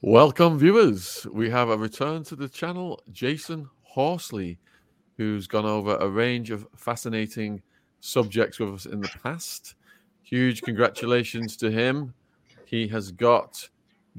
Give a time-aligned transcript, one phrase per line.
[0.00, 1.26] Welcome, viewers.
[1.32, 4.60] We have a return to the channel, Jasun Horsley,
[5.16, 7.60] who's gone over a range of fascinating
[7.98, 9.74] subjects with us in the past.
[10.22, 12.14] Huge congratulations to him.
[12.64, 13.68] He has got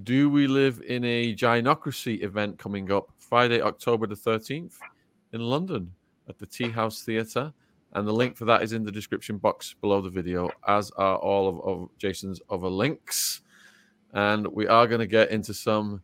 [0.03, 4.75] Do We Live in a Gynocracy event coming up Friday, October the 13th
[5.31, 5.93] in London
[6.27, 7.53] at the Tea House Theatre.
[7.93, 11.15] And the link for that is in the description box below the video, as are
[11.15, 13.43] all of, of Jasun's other links
[14.13, 16.01] and we are going to get into some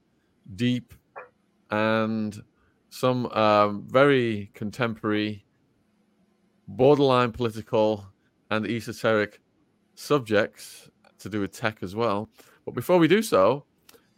[0.55, 0.93] deep
[1.71, 2.41] and
[2.89, 5.45] some um, very contemporary,
[6.67, 8.05] borderline political
[8.51, 9.41] and esoteric
[9.95, 10.89] subjects
[11.19, 12.29] to do with tech as well.
[12.63, 13.65] But before we do so,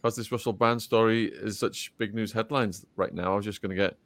[0.02, 3.62] because this Russell Brand story is such big news headlines right now, I was just
[3.62, 3.98] going to get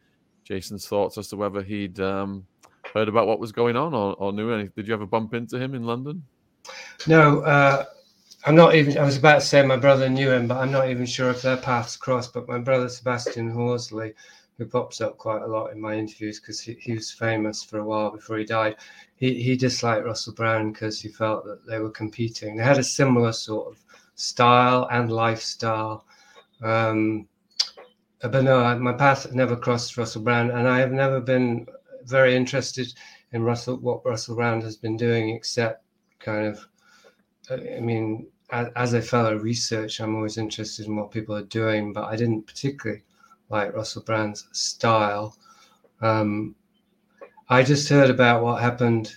[0.48, 2.46] Jasun's thoughts as to whether he'd um,
[2.94, 4.74] heard about what was going on or, or knew anything.
[4.76, 6.24] Did you ever bump into him in London?
[7.08, 7.86] No, uh,
[8.44, 8.98] I'm not even.
[8.98, 11.44] I was about to say my brother knew him, but I'm not even sure if
[11.44, 12.34] their paths crossed.
[12.34, 14.16] But my brother Sebastian Horsley,
[14.58, 17.78] who pops up quite a lot in my interviews because he, he, was famous for
[17.78, 18.78] a while before he died,
[19.16, 22.56] he he disliked Russell Brand because he felt that they were competing.
[22.56, 23.84] They had a similar sort of
[24.16, 26.06] style and lifestyle.
[26.64, 27.28] Um,
[28.22, 31.68] but no, my path never crossed Russell Brand, and I have never been
[32.06, 32.92] very interested
[33.34, 35.84] in Russell what Russell Brand has been doing, except
[36.20, 36.68] kind of
[37.50, 42.06] I mean, as a fellow researcher, I'm always interested in what people are doing, but
[42.06, 43.04] I didn't particularly
[43.50, 45.36] like Russell Brand's style.
[46.02, 46.56] Um,
[47.50, 49.16] I just heard about what happened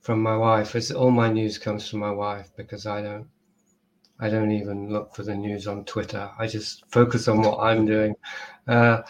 [0.00, 0.74] from my wife.
[0.74, 3.28] It's, all my news comes from my wife because I don't,
[4.18, 6.30] I don't even look for the news on Twitter.
[6.38, 8.14] I just focus on what I'm doing.
[8.66, 9.02] Uh,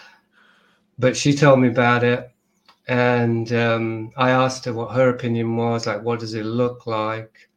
[0.99, 2.31] but she told me about it,
[2.89, 5.87] and um, I asked her what her opinion was.
[5.87, 7.49] Like, what does it look like?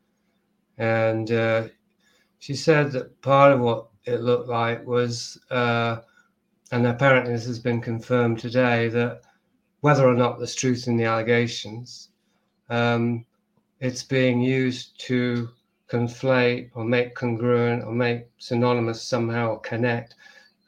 [0.77, 1.67] And uh,
[2.39, 5.97] she said that part of what it looked like was, uh,
[6.71, 9.21] and apparently this has been confirmed today, that
[9.81, 12.09] whether or not there's truth in the allegations,
[12.69, 13.25] um,
[13.79, 15.49] it's being used to
[15.89, 20.15] conflate or make congruent or make synonymous somehow or connect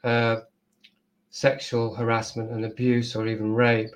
[0.04, 0.40] uh,
[1.30, 3.90] sexual harassment and abuse or even rape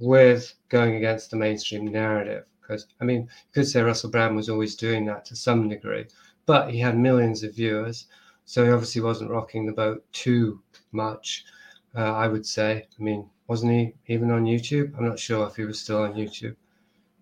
[0.00, 4.48] with going against the mainstream narrative because I mean, you could say Russell Brand was
[4.48, 6.06] always doing that to some degree,
[6.46, 8.06] but he had millions of viewers,
[8.44, 10.60] so he obviously wasn't rocking the boat too
[10.92, 11.44] much.
[11.96, 12.86] Uh, I would say.
[12.98, 14.96] I mean, wasn't he even on YouTube?
[14.98, 16.56] I'm not sure if he was still on YouTube.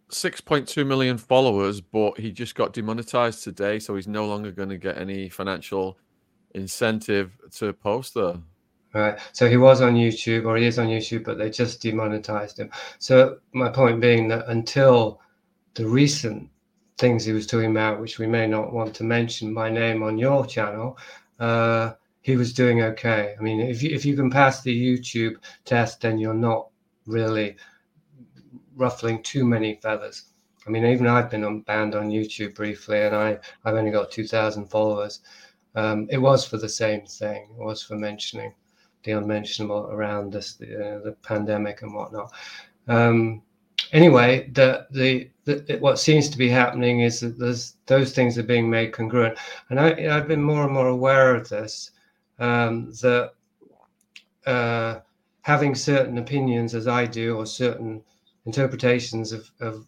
[0.08, 4.78] 6.2 million followers, but he just got demonetized today, so he's no longer going to
[4.78, 5.98] get any financial
[6.54, 8.36] incentive to post there.
[8.94, 9.18] Right.
[9.32, 12.70] So he was on YouTube, or he is on YouTube, but they just demonetized him.
[12.98, 15.20] So my point being that until
[15.74, 16.48] the recent
[16.98, 20.18] things he was talking about, which we may not want to mention by name on
[20.18, 20.98] your channel,
[21.40, 23.34] uh, he was doing okay.
[23.38, 26.68] I mean, if you, if you can pass the YouTube test, then you're not
[27.06, 27.56] really
[28.76, 30.26] ruffling too many feathers.
[30.66, 34.12] I mean, even I've been on, banned on YouTube briefly, and I I've only got
[34.12, 35.20] two thousand followers.
[35.74, 37.48] Um, it was for the same thing.
[37.58, 38.54] It was for mentioning
[39.02, 42.30] the unmentionable around this the, uh, the pandemic and whatnot.
[42.86, 43.42] Um,
[43.92, 47.38] anyway, the, the, the what seems to be happening is that
[47.86, 49.38] those things are being made congruent,
[49.70, 51.90] and I, I've been more and more aware of this.
[52.38, 53.32] Um, that
[54.46, 55.00] uh,
[55.42, 58.02] having certain opinions, as I do, or certain
[58.46, 59.86] interpretations of, of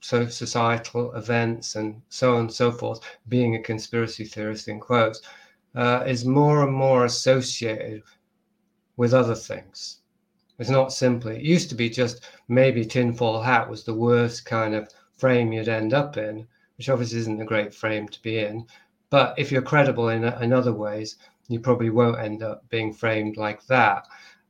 [0.00, 5.20] so societal events and so on and so forth, being a conspiracy theorist in quotes,
[5.74, 8.02] uh, is more and more associated
[8.96, 10.00] with other things.
[10.58, 14.74] It's not simply, it used to be just maybe tinfoil hat was the worst kind
[14.74, 16.46] of frame you'd end up in,
[16.78, 18.66] which obviously isn't a great frame to be in.
[19.10, 21.16] But if you're credible in, in other ways,
[21.48, 24.06] you probably won't end up being framed like that.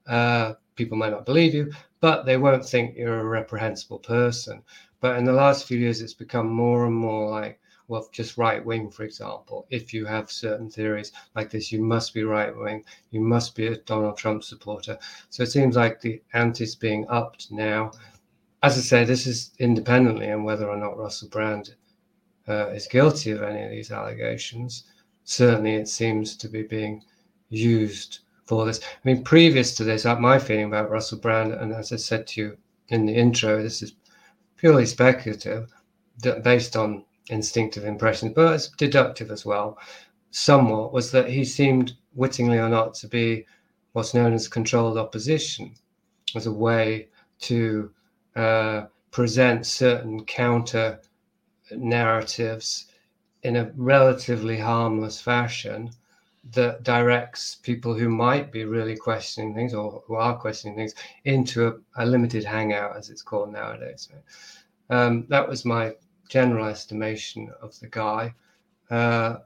[0.07, 4.63] Uh, people might not believe you, but they won't think you're a reprehensible person.
[5.01, 8.65] But in the last few years, it's become more and more like, well, just right
[8.65, 9.67] wing, for example.
[9.71, 12.85] If you have certain theories like this, you must be right wing.
[13.11, 14.99] You must be a Donald Trump supporter.
[15.31, 17.93] So it seems like the anti's being upped now.
[18.63, 21.75] As I say, this is independently and whether or not Russell Brand
[22.49, 24.85] uh, is guilty of any of these allegations.
[25.25, 27.05] Certainly, it seems to be being
[27.49, 28.81] used for this.
[28.83, 32.27] I mean, previous to this, uh, my feeling about Russell Brand, and as I said
[32.29, 33.95] to you in the intro, this is
[34.57, 35.73] purely speculative,
[36.43, 39.79] based on instinctive impressions, but it's deductive as well,
[40.31, 43.47] somewhat, was that he seemed, wittingly or not, to be
[43.93, 45.75] what's known as controlled opposition
[46.35, 47.09] as a way
[47.41, 47.91] to
[48.35, 51.01] uh, present certain counter
[51.71, 52.87] narratives
[53.43, 55.91] in a relatively harmless fashion
[56.53, 60.95] that directs people who might be really questioning things or who are questioning things
[61.25, 64.09] into a, a limited hangout, as it's called nowadays.
[64.91, 65.95] Um, that was my
[66.29, 68.35] general estimation of the guy.
[68.91, 69.39] Uh,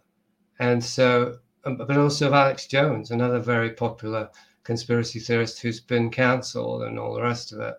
[0.58, 4.28] and so, um, but also of Alex Jones, another very popular
[4.64, 7.74] conspiracy theorist who's been cancelled and all the rest of it.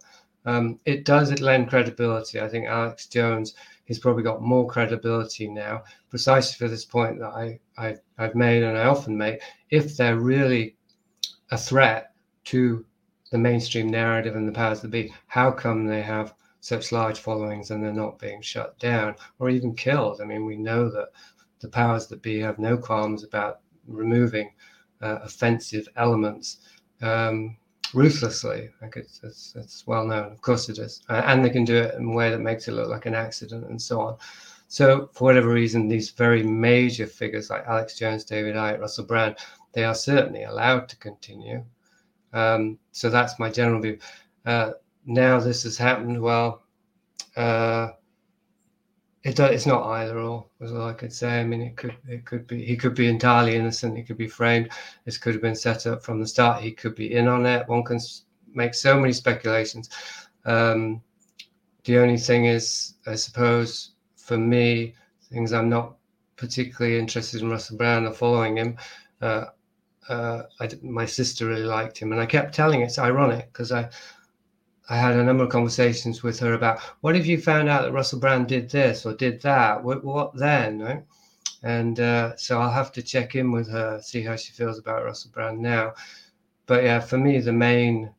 [0.46, 2.42] Um, it does it lend credibility.
[2.42, 3.54] I think Alex Jones
[3.92, 8.64] he's probably got more credibility now, precisely for this point that I, I I've made
[8.64, 9.42] and I often make.
[9.70, 10.78] If they're really
[11.52, 12.14] a threat
[12.46, 12.86] to
[13.32, 17.72] the mainstream narrative and the powers that be, how come they have such large followings
[17.72, 20.22] and they're not being shut down or even killed?
[20.22, 21.10] I mean, we know that
[21.60, 24.54] the powers that be have no qualms about removing
[25.02, 26.58] uh, offensive elements.
[27.02, 27.58] Um,
[27.94, 28.70] ruthlessly.
[28.82, 30.32] Like it's, it's, it's well known.
[30.32, 32.68] Of course it is, uh, and they can do it in a way that makes
[32.68, 34.18] it look like an accident and so on.
[34.68, 39.36] So for whatever reason, these very major figures like Alex Jones, David Icke, Russell Brand,
[39.74, 41.64] they are certainly allowed to continue.
[42.34, 44.00] Um, so that's my general view.
[44.46, 44.72] Uh,
[45.06, 46.22] now this has happened.
[46.22, 46.64] Well,
[47.36, 47.90] uh,
[49.24, 51.40] it it's not either or all I could say.
[51.40, 53.98] I mean, it could it could be he could be entirely innocent.
[53.98, 54.72] He could be framed.
[55.06, 56.64] This could have been set up from the start.
[56.64, 57.68] He could be in on it.
[57.68, 58.00] One can
[58.54, 59.90] make so many speculations.
[60.46, 61.02] Um,
[61.84, 64.96] the only thing is, I suppose, for me,
[65.32, 65.96] things I'm not
[66.36, 68.78] particularly interested in Russell Brand or following him.
[69.22, 69.46] Uh,
[70.10, 73.90] uh, I, my sister really liked him, and I kept telling it's ironic because I
[74.90, 77.94] I had a number of conversations with her about what if you found out that
[77.94, 79.84] Russell Brand did this or did that?
[79.84, 80.80] What, what then?
[80.80, 81.04] Right?
[81.64, 85.06] And uh, so I'll have to check in with her, see how she feels about
[85.06, 85.94] Russell Brand now.
[86.66, 88.12] But yeah, for me, the main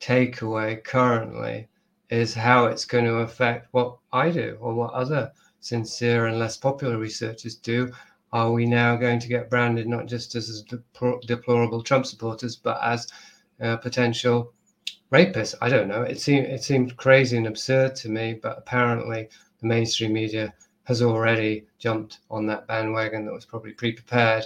[0.00, 1.68] takeaway currently
[2.08, 5.30] is how it's going to affect what I do or what other
[5.60, 7.92] sincere and less popular researchers do.
[8.32, 10.64] Are we now going to get branded not just as
[11.26, 13.08] deplorable Trump supporters, but as
[13.60, 14.52] uh, potential
[15.12, 15.54] rapists.
[15.60, 16.02] I don't know.
[16.02, 19.28] It seemed it seemed crazy and absurd to me, but apparently
[19.60, 20.54] the mainstream media
[20.84, 24.44] has already jumped on that bandwagon that was probably pre-prepared.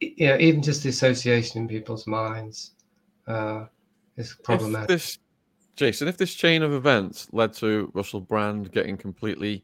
[0.00, 2.72] You know, even just the association in people's minds
[3.26, 3.66] uh,
[4.16, 4.90] is problematic.
[4.90, 5.18] If this,
[5.76, 9.62] Jasun, if this chain of events led to Russell Brand getting completely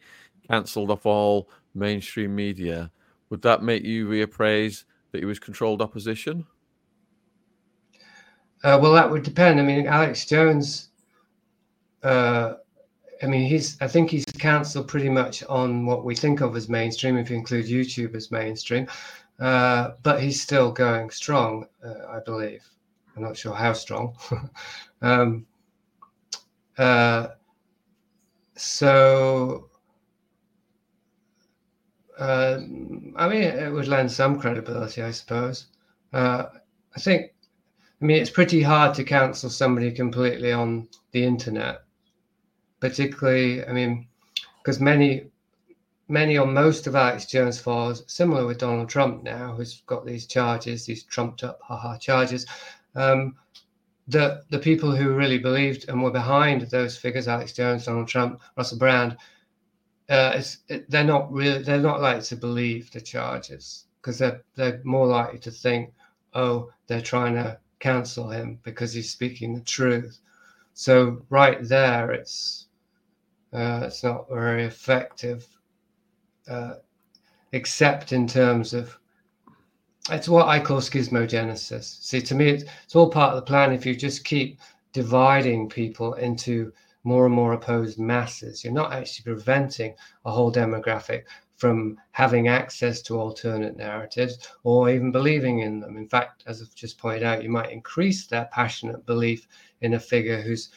[0.49, 2.91] cancelled off all mainstream media,
[3.31, 6.47] would that make you reappraise that he was controlled opposition?
[8.65, 9.61] Uh, well, that would depend.
[9.61, 10.89] I mean, Alex Jones.
[12.03, 12.55] Uh,
[13.23, 13.81] I mean, he's.
[13.81, 17.37] I think he's cancelled pretty much on what we think of as mainstream, if you
[17.37, 18.87] include YouTube as mainstream.
[19.39, 22.69] Uh, but he's still going strong, uh, I believe.
[23.15, 24.17] I'm not sure how strong.
[25.03, 25.47] um,
[26.79, 27.29] uh,
[28.55, 29.71] so,
[32.19, 32.59] uh,
[33.17, 35.67] I mean, it would lend some credibility, I suppose.
[36.13, 36.49] I
[36.99, 37.33] think
[38.01, 41.83] I mean, it's pretty hard to cancel somebody completely on the internet,
[42.79, 44.07] particularly, I mean,
[44.59, 45.31] because many,
[46.09, 50.27] many or most of Alex Jones followers, similar with Donald Trump now, who's got these
[50.27, 52.47] charges, these trumped up haha charges,
[52.95, 53.35] um,
[54.09, 58.41] the the people who really believed and were behind those figures, Alex Jones, Donald Trump,
[58.57, 59.17] Russell Brand,
[60.09, 64.81] uh, it, they're not really they're not likely to believe the charges because they're they're
[64.85, 65.93] more likely to think,
[66.35, 70.19] oh, they're trying to cancel him because he's speaking the truth.
[70.75, 72.67] So right there, it's
[73.53, 75.47] uh, it's not very effective,
[76.49, 76.75] uh,
[77.53, 78.99] except in terms of
[80.11, 82.03] it's what I call schismogenesis.
[82.03, 83.73] See, to me, it's, it's all part of the plan.
[83.73, 84.61] If you just keep
[84.93, 86.73] dividing people into
[87.05, 91.23] more and more opposed masses, you're not actually preventing a whole demographic
[91.57, 95.97] from having access to alternate narratives or even believing in them.
[95.97, 99.49] In fact, as I've just pointed out, you might increase that passionate belief
[99.81, 100.71] in a figure who's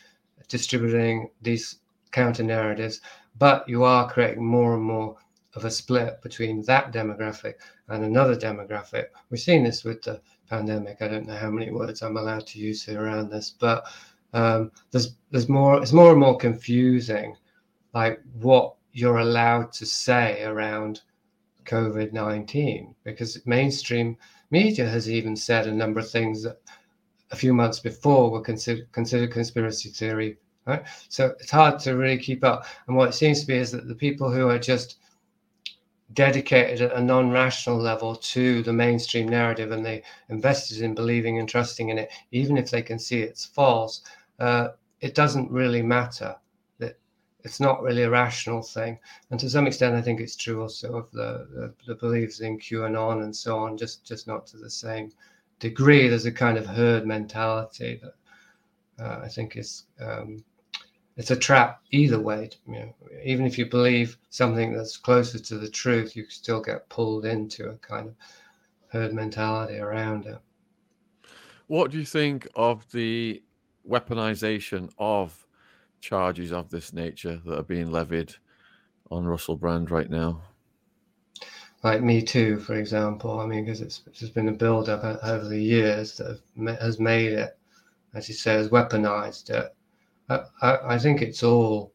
[0.47, 1.79] distributing these
[2.11, 3.01] counter narratives,
[3.37, 5.17] but you are creating more and more
[5.55, 7.55] of a split between that demographic
[7.89, 9.05] and another demographic.
[9.29, 11.01] We've seen this with the pandemic.
[11.01, 13.85] I don't know how many words I'm allowed to use here around this, but
[14.33, 15.81] um, there's there's more.
[15.81, 17.35] It's more and more confusing,
[17.93, 21.01] like what you're allowed to say around
[21.65, 24.17] COVID 19 because mainstream
[24.49, 26.57] media has even said a number of things that
[27.31, 30.37] a few months before were considered, considered conspiracy theory.
[30.65, 30.83] Right?
[31.09, 32.65] So it's hard to really keep up.
[32.87, 34.97] And what it seems to be is that the people who are just
[36.13, 41.47] dedicated at a non-rational level to the mainstream narrative and they invested in believing and
[41.47, 44.01] trusting in it, even if they can see it's false,
[44.39, 44.69] uh,
[45.01, 46.35] it doesn't really matter
[47.43, 48.99] it's not really a rational thing.
[49.31, 52.59] And to some extent, I think it's true also of the, the, the beliefs in
[52.59, 55.11] QAnon and so on, just, just not to the same
[55.59, 56.07] degree.
[56.07, 60.43] There's a kind of herd mentality that uh, I think is um,
[61.15, 62.49] it's a trap either way.
[62.67, 66.87] You know, even if you believe something that's closer to the truth, you still get
[66.89, 68.15] pulled into a kind of
[68.89, 70.39] herd mentality around it.
[71.67, 73.43] What do you think of the
[73.87, 75.45] weaponization of
[75.99, 78.35] charges of this nature that are being levied
[79.11, 80.41] on Russell Brand right now?
[81.83, 83.39] Like Me Too, for example.
[83.39, 86.39] I mean, because it's there's been a build up over the years that
[86.79, 87.57] has made it,
[88.13, 89.75] as he says, weaponized it.
[90.29, 91.93] I, I, I think it's all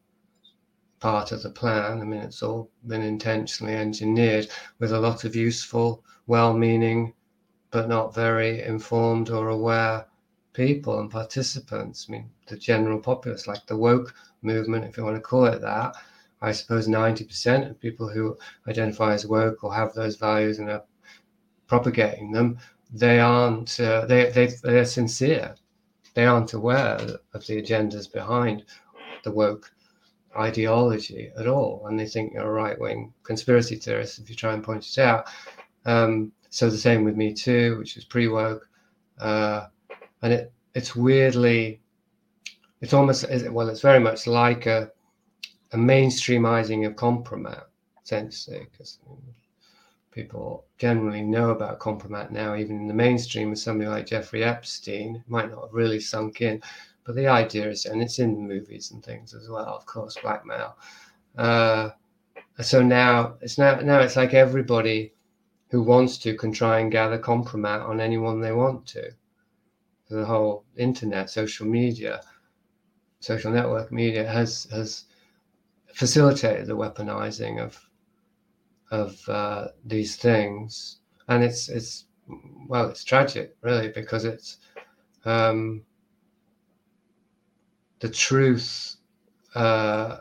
[0.99, 2.01] part of the plan.
[2.01, 4.47] I mean, it's all been intentionally engineered
[4.79, 7.13] with a lot of useful, well meaning,
[7.69, 10.07] but not very informed or aware
[10.55, 12.07] people and participants.
[12.07, 15.61] I mean, the general populace, like the woke movement, if you want to call it
[15.61, 15.95] that.
[16.41, 20.83] I suppose 90% of people who identify as woke or have those values and are
[21.67, 22.57] propagating them,
[22.93, 25.55] they aren't, uh, they, they, they're sincere.
[26.13, 26.99] They aren't aware
[27.33, 28.63] of the agendas behind
[29.23, 29.71] the woke
[30.37, 31.85] ideology at all.
[31.87, 34.97] And they think you're a right wing conspiracy theorist if you try and point it
[34.99, 35.25] out.
[35.85, 38.69] Um, so the same with Me Too, which is pre woke.
[39.17, 39.67] Uh,
[40.25, 41.79] and it it's weirdly
[42.81, 44.91] it's almost well it's very much like a
[45.71, 47.65] a mainstreamizing of compromat
[48.03, 48.97] essentially because
[50.09, 55.23] people generally know about compromat now even in the mainstream with somebody like jeffrey epstein
[55.27, 56.59] might not have really sunk in
[57.05, 60.75] but the idea is and it's in movies and things as well of course blackmail
[61.37, 61.89] uh,
[62.61, 65.13] so now it's now now it's like everybody
[65.69, 69.11] who wants to can try and gather compromat on anyone they want to
[70.09, 72.21] the whole internet, social media,
[73.19, 75.05] social network media has has
[75.93, 77.79] facilitated the weaponizing of
[78.91, 82.05] of uh, these things, and it's it's
[82.67, 84.57] well, it's tragic, really, because it's
[85.25, 85.83] um,
[87.99, 88.97] the truth
[89.55, 90.17] uh,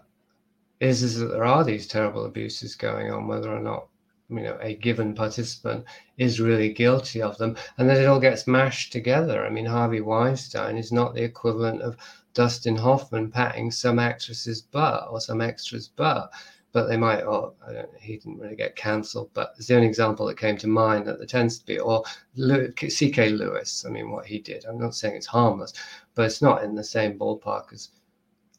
[0.80, 3.88] is is that there are these terrible abuses going on, whether or not
[4.30, 5.84] you know a given participant
[6.16, 7.56] is really guilty of them.
[7.76, 9.44] And then it all gets mashed together.
[9.44, 11.96] I mean harvey weinstein is not the equivalent of
[12.32, 16.30] dustin hoffman patting some actress's butt or some extra's butt.
[16.72, 20.26] But they might or don't, he didn't really get cancelled but it's the only example
[20.26, 23.84] that came to mind that there tends to be or ck louis.
[23.86, 24.64] I mean what he did.
[24.64, 25.74] I'm not saying it's harmless
[26.14, 27.90] but it's not in the same ballpark as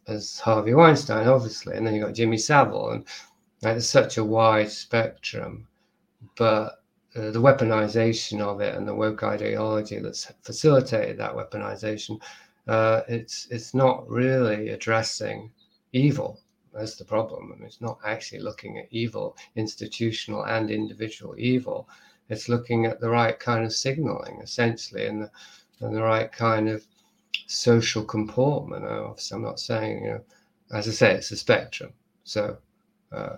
[0.07, 1.75] as harvey weinstein obviously.
[1.75, 3.05] And then you got jimmy savile and
[3.61, 5.67] like, there's such a wide spectrum,
[6.37, 6.83] but
[7.15, 12.21] uh, the weaponization of it and the woke ideology that's facilitated that weaponization,
[12.67, 15.51] uh, it's it's not really addressing
[15.93, 16.41] evil.
[16.73, 17.51] That's the problem.
[17.53, 21.87] I mean, it's not actually looking at evil, institutional and individual evil.
[22.27, 25.31] It's looking at the right kind of signaling, essentially, and the,
[25.79, 26.85] and the right kind of
[27.47, 28.83] social comportment.
[28.83, 30.21] Obviously, I'm not saying, you know,
[30.73, 31.93] as I say, it's a spectrum.
[32.25, 32.57] So
[33.11, 33.37] uh,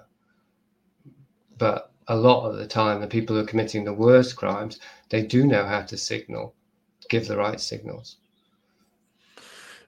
[1.57, 5.24] but a lot of the time, the people who are committing the worst crimes, they
[5.24, 6.53] do know how to signal,
[7.09, 8.17] give the right signals.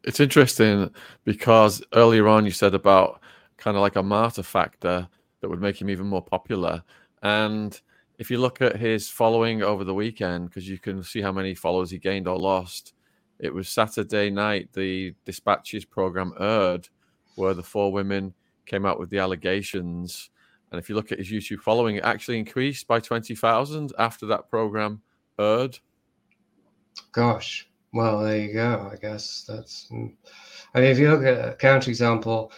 [0.03, 0.91] It's interesting
[1.25, 3.21] because earlier on you said about
[3.57, 5.07] kind of like a martyr factor
[5.41, 6.83] that would make him even more popular.
[7.21, 7.79] And
[8.17, 11.53] if you look at his following over the weekend, because you can see how many
[11.53, 12.93] followers he gained or lost,
[13.39, 16.89] it was Saturday night, the Dispatches program aired,
[17.35, 18.33] where the four women
[18.69, 20.29] came out with the allegations.
[20.71, 24.49] And if you look at his YouTube following, it actually increased by 20,000 after that
[24.49, 25.01] program
[25.39, 25.79] aired.
[27.11, 28.89] Gosh, well, there you go.
[28.91, 29.89] I guess that's.
[29.91, 30.13] Mm.
[30.75, 32.51] I mean, if you look at a counterexample,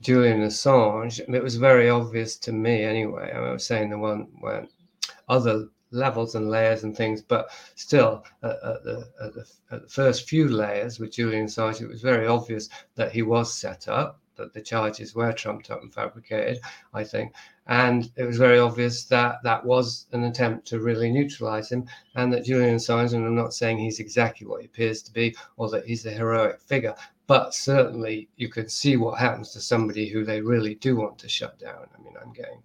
[0.00, 3.30] Julian Assange, it was very obvious to me anyway.
[3.32, 4.66] I, mean, I was saying the one where
[5.28, 9.88] other levels and layers and things, but still, at, at, the, at, the, at the
[9.88, 14.20] first few layers with Julian Assange, it was very obvious that he was set up
[14.40, 16.58] that the charges were trumped up and fabricated,
[16.92, 17.32] I think.
[17.66, 22.32] And it was very obvious that that was an attempt to really neutralize him, and
[22.32, 25.70] that Julian Assange, and I'm not saying he's exactly what he appears to be or
[25.70, 26.94] that he's a heroic figure,
[27.26, 31.28] but certainly you can see what happens to somebody who they really do want to
[31.28, 31.86] shut down.
[31.96, 32.62] I mean, I'm getting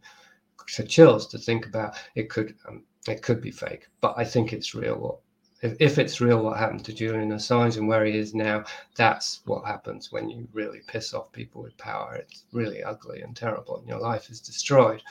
[0.88, 4.74] chills to think about it could um, it could be fake, but I think it's
[4.74, 5.20] real what
[5.65, 8.63] if, if it's real what happened to Julian Assange and where he is now,
[8.95, 12.15] that's what happens when you really piss off people with power.
[12.15, 15.01] It's really ugly and terrible, and your life is destroyed.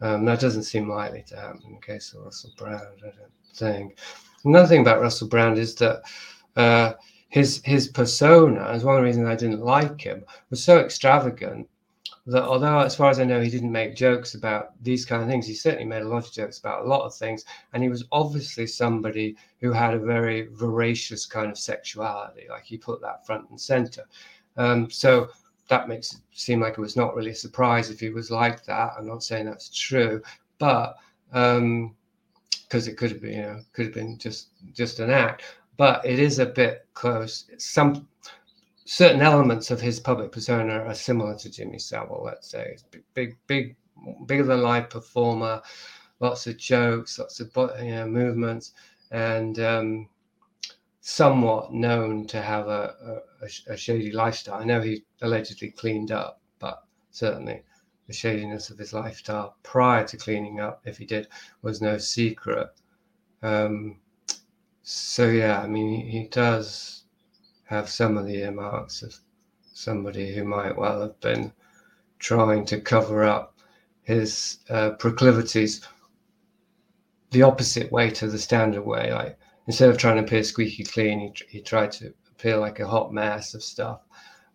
[0.00, 3.32] Um, that doesn't seem likely to happen in the case of Russell Brand, I don't
[3.54, 3.98] think.
[4.44, 6.02] Another thing about Russell Brand is that
[6.56, 6.94] uh,
[7.28, 11.68] his his persona, as one of the reasons I didn't like him, was so extravagant
[12.26, 15.28] that although, as far as I know, he didn't make jokes about these kind of
[15.28, 17.44] things, he certainly made a lot of jokes about a lot of things.
[17.72, 22.78] And he was obviously somebody who had a very voracious kind of sexuality, like he
[22.78, 24.04] put that front and center.
[24.56, 25.30] Um, so
[25.68, 28.64] that makes it seem like it was not really a surprise if he was like
[28.66, 28.92] that.
[28.96, 30.22] I'm not saying that's true,
[30.58, 30.98] but
[31.30, 31.94] because um,
[32.70, 35.42] it could have been, you know, could have been just just an act.
[35.76, 37.46] But it is a bit close.
[37.58, 38.06] Some
[38.92, 42.22] certain elements of his public persona are similar to Jimmy Savile.
[42.22, 43.76] Let's say big, big, big,
[44.26, 45.62] bigger than life performer,
[46.20, 47.50] lots of jokes, lots of
[47.82, 48.74] you know movements,
[49.10, 50.08] and um,
[51.00, 54.60] somewhat known to have a, a, a, shady lifestyle.
[54.60, 57.62] I know he allegedly cleaned up, but certainly
[58.08, 61.28] the shadiness of his lifestyle prior to cleaning up, if he did,
[61.62, 62.68] was no secret.
[63.42, 64.00] Um,
[64.82, 67.01] so yeah, I mean, he does
[67.72, 69.16] have some of the earmarks of
[69.72, 71.50] somebody who might well have been
[72.18, 73.56] trying to cover up
[74.02, 75.80] his uh, proclivities
[77.30, 79.10] the opposite way to the standard way.
[79.10, 82.86] Like instead of trying to appear squeaky clean, he, he tried to appear like a
[82.86, 84.02] hot mess of stuff,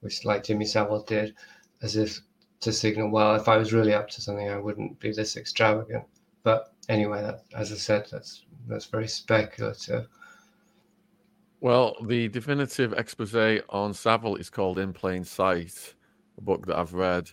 [0.02, 1.34] which like Jimmy Savile did,
[1.82, 2.20] as if
[2.60, 6.04] to signal, well, if I was really up to something, I wouldn't be this extravagant.
[6.44, 10.08] But anyway, that, as I said, that's that's very speculative.
[11.60, 15.96] Well, the definitive expose on Savile is called In Plain Sight,
[16.38, 17.32] a book that I've read.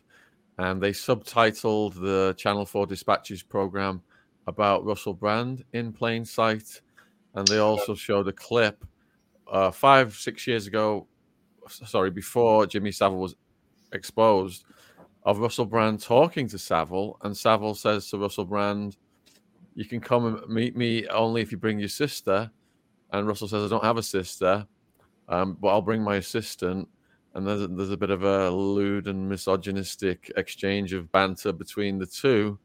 [0.57, 4.03] And they subtitled the Channel 4 Dispatches program
[4.47, 6.81] about Russell Brand in plain sight.
[7.35, 8.87] And they also showed a clip
[9.47, 11.07] uh, five, six years ago,
[11.69, 13.35] sorry, before Jimmy Savile was
[13.93, 14.65] exposed,
[15.25, 17.19] of Russell Brand talking to Savile.
[17.23, 18.97] And Savile says to Russell Brand,
[19.75, 22.51] You can come and meet me only if you bring your sister.
[23.15, 24.67] And Russell says, I don't have a sister,
[25.29, 26.89] um, but I'll bring my assistant.
[27.35, 31.97] And there's a, there's a bit of a lewd and misogynistic exchange of banter between
[31.99, 32.59] the two.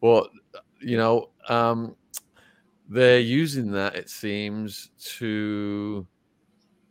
[0.00, 0.30] But,
[0.80, 1.94] you know, um,
[2.88, 6.04] they're using that, it seems, to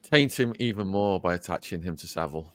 [0.02, 2.54] taint him even more by attaching him to Savile.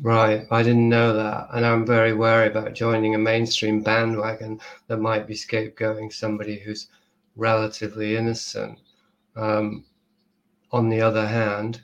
[0.00, 4.96] Right, I didn't know that, and I'm very wary about joining a mainstream bandwagon that
[4.96, 6.88] might be scapegoating somebody who's
[7.36, 8.78] relatively innocent.
[9.36, 9.84] Um,
[10.70, 11.82] on the other hand,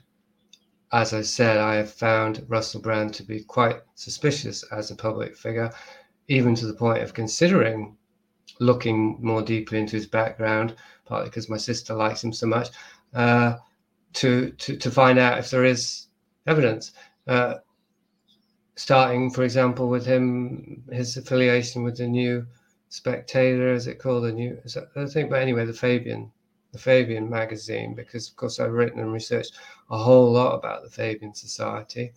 [0.91, 5.37] as I said, I have found Russell Brand to be quite suspicious as a public
[5.37, 5.71] figure,
[6.27, 7.95] even to the point of considering
[8.59, 12.69] looking more deeply into his background, partly because my sister likes him so much,
[13.13, 13.55] uh,
[14.13, 16.07] to, to, to find out if there is
[16.47, 16.91] evidence.
[17.27, 17.55] Uh,
[18.75, 22.45] starting, for example, with him, his affiliation with the new
[22.89, 24.57] Spectator, as it called the new?
[24.97, 26.29] I think, but anyway, the Fabian
[26.71, 29.57] the Fabian magazine because, of course, I've written and researched
[29.89, 32.13] a whole lot about the Fabian Society,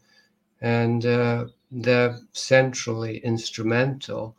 [0.61, 4.37] and uh, they're centrally instrumental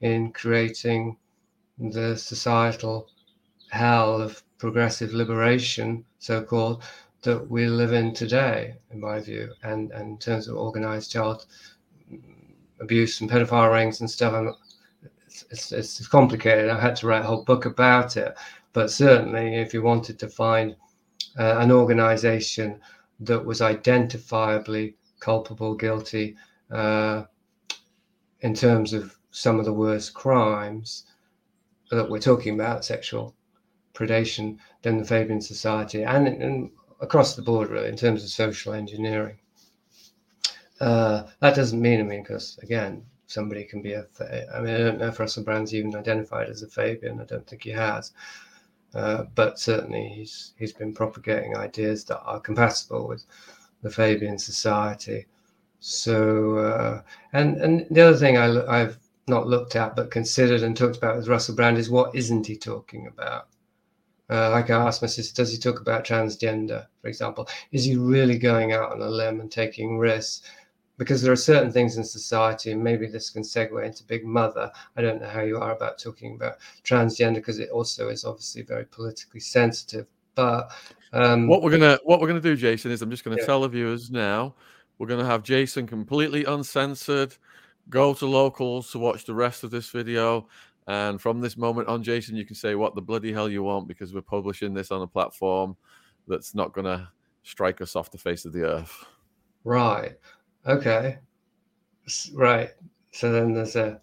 [0.00, 1.16] in creating
[1.78, 3.08] the societal
[3.70, 6.82] hell of progressive liberation, so called,
[7.22, 11.46] that we live in today, in my view, and, and in terms of organized child
[12.80, 14.54] abuse and pedophile rings and stuff.
[15.26, 16.70] It's, it's, it's complicated.
[16.70, 18.34] I had to write a whole book about it.
[18.76, 20.76] But certainly, if you wanted to find
[21.38, 22.78] uh, an organization
[23.20, 26.36] that was identifiably culpable, guilty
[26.70, 27.22] uh,
[28.40, 31.06] in terms of some of the worst crimes
[31.90, 33.34] that we're talking about, sexual
[33.94, 38.74] predation, then the Fabian Society, and, and across the board, really, in terms of social
[38.74, 39.38] engineering.
[40.80, 44.06] Uh, that doesn't mean, I mean, because again, somebody can be a,
[44.54, 47.22] I mean, I don't know if Russell Brand's even identified as a Fabian.
[47.22, 48.12] I don't think he has.
[48.96, 53.26] Uh, but certainly he's he's been propagating ideas that are compatible with
[53.82, 55.26] the Fabian Society.
[55.80, 57.02] So uh,
[57.34, 61.16] and and the other thing I, I've not looked at but considered and talked about
[61.16, 63.48] with Russell Brand is what isn't he talking about?
[64.30, 67.48] Uh, like I asked my sister, does he talk about transgender, for example?
[67.72, 70.42] Is he really going out on a limb and taking risks
[70.98, 74.70] because there are certain things in society, and maybe this can segue into Big Mother.
[74.96, 78.62] I don't know how you are about talking about transgender because it also is obviously
[78.62, 80.06] very politically sensitive.
[80.34, 80.70] But
[81.12, 83.46] um, what we're gonna what we're gonna do, Jasun, is I'm just gonna yeah.
[83.46, 84.54] tell the viewers now
[84.98, 87.36] we're gonna have Jasun completely uncensored.
[87.88, 90.48] Go to locals to watch the rest of this video.
[90.88, 93.88] And from this moment on, Jasun, you can say what the bloody hell you want
[93.88, 95.76] because we're publishing this on a platform
[96.28, 97.08] that's not going to
[97.42, 99.04] strike us off the face of the earth.
[99.64, 100.16] Right.
[100.66, 101.18] Okay.
[102.34, 102.70] Right.
[103.12, 104.00] So then there's a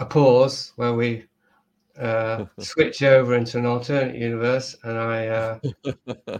[0.00, 1.24] a pause where we
[1.98, 5.58] uh, switch over into an alternate universe, and I uh,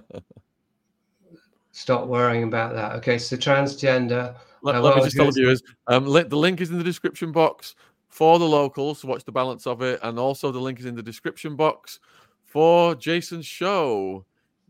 [1.73, 2.93] stop worrying about that.
[2.97, 4.35] Okay, so transgender.
[4.63, 7.33] Let, uh, let me just tell the viewers um, the link is in the description
[7.33, 7.75] box
[8.09, 10.95] for the locals to watch the balance of it, and also the link is in
[10.95, 12.01] the description box
[12.45, 14.25] for Jasun's show.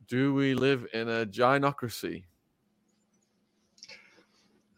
[0.09, 2.25] Do we live in a gynocracy?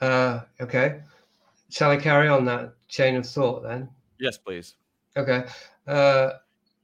[0.02, 1.00] Uh, okay.
[1.70, 3.88] Shall I carry on that chain of thought then?
[4.18, 4.74] Yes, please.
[5.16, 5.44] Okay.
[5.86, 6.30] Uh,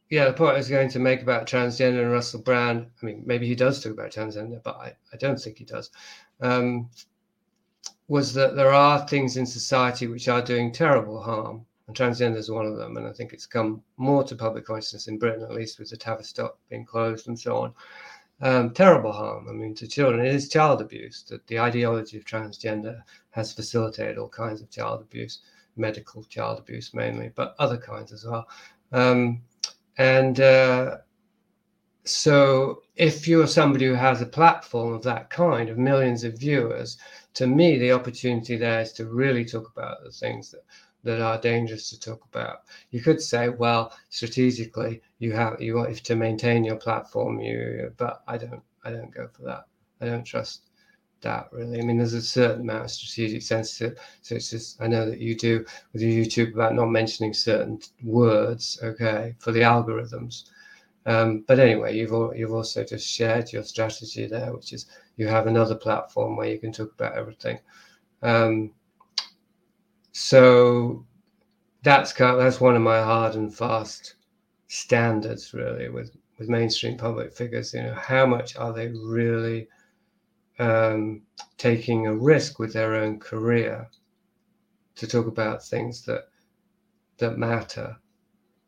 [0.09, 3.22] yeah, the point I was going to make about transgender and Russell Brand, I mean,
[3.26, 5.90] maybe he does talk about transgender, but I, I don't think he does,
[6.40, 6.88] um,
[8.07, 11.66] was that there are things in society which are doing terrible harm.
[11.88, 12.96] And transgender is one of them.
[12.98, 15.96] And I think it's come more to public consciousness in Britain, at least with the
[15.96, 17.74] Tavistock being closed and so on.
[18.40, 20.24] Um, terrible harm, I mean, to children.
[20.24, 21.24] It is child abuse.
[21.29, 25.40] That the ideology of transgender has facilitated all kinds of child abuse,
[25.77, 28.46] medical child abuse mainly, but other kinds as well.
[28.92, 29.42] Um,
[29.96, 30.98] and uh,
[32.05, 36.96] so, if you're somebody who has a platform of that kind, of millions of viewers,
[37.35, 40.64] to me, the opportunity there is to really talk about the things that
[41.05, 42.63] that are dangerous to talk about.
[42.91, 48.23] You could say, well, strategically, you have you want to maintain your platform, you, but
[48.27, 49.65] I don't, I don't go for that.
[50.01, 50.63] I don't trust
[51.21, 51.81] that really.
[51.81, 53.43] I mean, there's a certain amount of strategic
[53.81, 53.99] it.
[54.23, 57.81] So it's just, I know that you do with your YouTube about not mentioning certain
[58.03, 60.51] words, okay, for the algorithms.
[61.07, 65.27] Um, but anyway, you've all, you've also just shared your strategy there, which is you
[65.27, 67.59] have another platform where you can talk about everything.
[68.23, 68.73] Um,
[70.18, 71.07] so
[71.85, 74.16] that's kind of, that's one of my hard and fast
[74.66, 77.72] standards, really, with with mainstream public figures.
[77.72, 79.68] You know, how much are they really
[80.59, 81.22] um,
[81.57, 83.88] taking a risk with their own career
[84.96, 86.24] to talk about things that
[87.18, 87.96] that matter.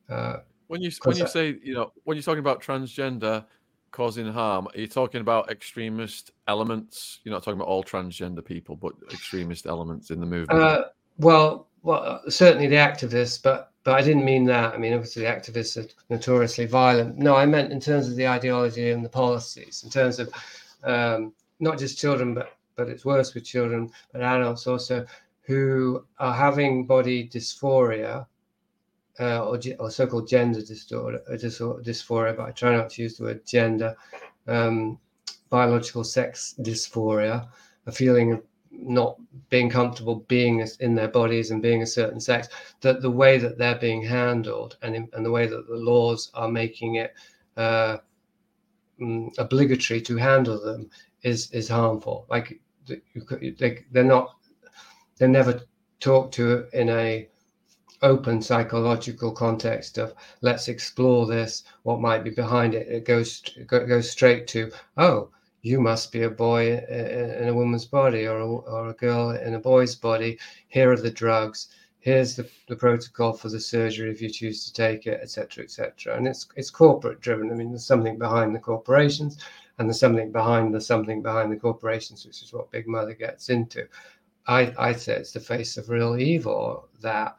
[0.08, 0.36] Uh,
[0.68, 3.44] when you when you say you know when you're talking about transgender
[3.90, 7.18] causing harm, are you talking about extremist elements?
[7.24, 10.60] You're not talking about all transgender people, but extremist elements in the movement.
[10.60, 10.84] Uh,
[11.18, 14.74] well, well, certainly the activists, but but I didn't mean that.
[14.74, 17.16] I mean, obviously, the activists are notoriously violent.
[17.16, 20.30] No, I meant in terms of the ideology and the policies, in terms of
[20.84, 25.06] um, not just children, but but it's worse with children, but adults also
[25.42, 28.26] who are having body dysphoria
[29.18, 33.24] uh, or, or, so-called gender disorder, uh, dysphoria, but I try not to use the
[33.24, 33.94] word gender,
[34.46, 34.98] um,
[35.50, 37.48] biological sex dysphoria,
[37.86, 39.16] a feeling of not
[39.48, 42.48] being comfortable being in their bodies and being a certain sex,
[42.80, 46.48] that the way that they're being handled and, and the way that the laws are
[46.48, 47.14] making it
[47.56, 47.98] uh,
[49.00, 50.90] mm, obligatory to handle them
[51.22, 52.26] is is harmful.
[52.30, 54.36] Like they, they're not,
[55.18, 55.60] they're never
[56.00, 57.28] talked to in a
[58.02, 64.10] open psychological context of let's explore this what might be behind it it goes goes
[64.10, 65.28] straight to oh
[65.62, 69.54] you must be a boy in a woman's body or a, or a girl in
[69.54, 71.68] a boy's body here are the drugs
[71.98, 76.16] here's the, the protocol for the surgery if you choose to take it etc etc
[76.16, 79.38] and it's it's corporate driven i mean there's something behind the corporations
[79.80, 83.48] and there's something behind the something behind the corporations, which is what Big Mother gets
[83.48, 83.88] into.
[84.46, 87.38] I I say it's the face of real evil that,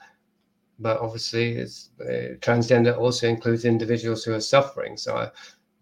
[0.80, 4.98] but obviously it's uh, transgender also includes individuals who are suffering.
[4.98, 5.30] So I,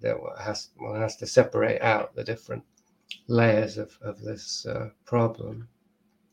[0.01, 2.63] that has one has to separate out the different
[3.27, 5.67] layers of of this uh, problem.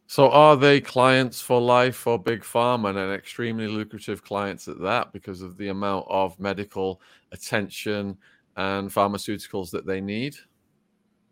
[0.08, 5.12] So are they clients for life for Big Pharma and extremely lucrative clients at that
[5.12, 7.00] because of the amount of medical
[7.32, 8.16] attention
[8.56, 10.36] and pharmaceuticals that they need.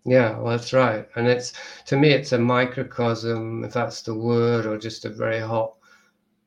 [0.05, 1.09] Yeah, well, that's right.
[1.16, 1.55] And it's
[1.87, 5.75] to me, it's a microcosm, if that's the word, or just a very hot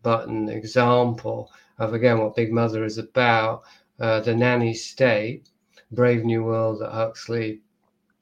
[0.03, 3.63] button example of again what Big Mother is about.
[3.99, 5.49] Uh, the nanny state,
[5.91, 7.61] Brave New World that Huxley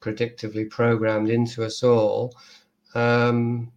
[0.00, 2.34] predictively programmed into us all.
[2.94, 3.72] Um,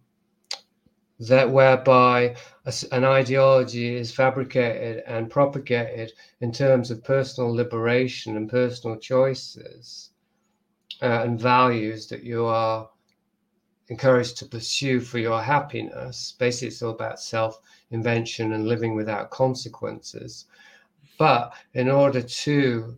[1.20, 8.48] that whereby a, an ideology is fabricated and propagated in terms of personal liberation and
[8.48, 10.10] personal choices
[11.02, 12.88] uh, and values that you are
[13.88, 16.34] encouraged to pursue for your happiness.
[16.38, 20.46] Basically, it's all about self invention and living without consequences.
[21.18, 22.96] But in order to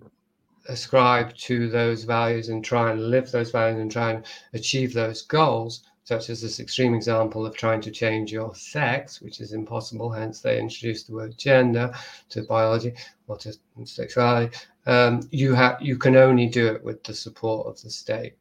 [0.69, 5.23] ascribe to those values and try and live those values and try and achieve those
[5.23, 10.11] goals, such as this extreme example of trying to change your sex, which is impossible.
[10.11, 11.93] Hence, they introduced the word gender
[12.31, 12.95] to biology
[13.27, 14.57] or to sexuality.
[14.87, 18.35] Um, you have you can only do it with the support of the state,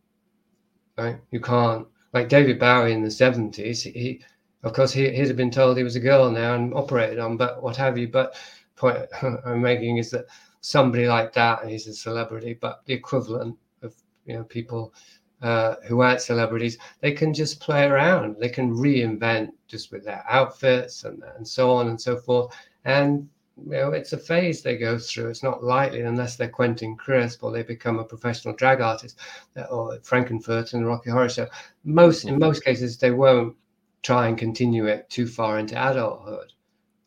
[0.98, 1.18] right?
[1.32, 3.84] You can't like David Bowie in the seventies.
[3.84, 4.22] He,
[4.64, 7.38] of course, he, he'd have been told he was a girl now and operated on,
[7.38, 8.08] but what have you.
[8.08, 8.36] But
[8.76, 8.98] point
[9.46, 10.26] I'm making is that
[10.62, 13.94] somebody like that, and he's a celebrity, but the equivalent of
[14.26, 14.94] you know people
[15.42, 18.36] uh, who aren't celebrities, they can just play around.
[18.40, 22.56] They can reinvent just with their outfits and, and so on and so forth.
[22.86, 23.28] And
[23.66, 25.30] you know, it's a phase they go through.
[25.30, 29.20] It's not likely unless they're Quentin Crisp or they become a professional drag artist
[29.58, 31.48] uh, or Frank-N-Furter the Rocky Horror Show.
[31.84, 33.56] Most in most cases, they won't
[34.04, 36.54] try and continue it too far into adulthood,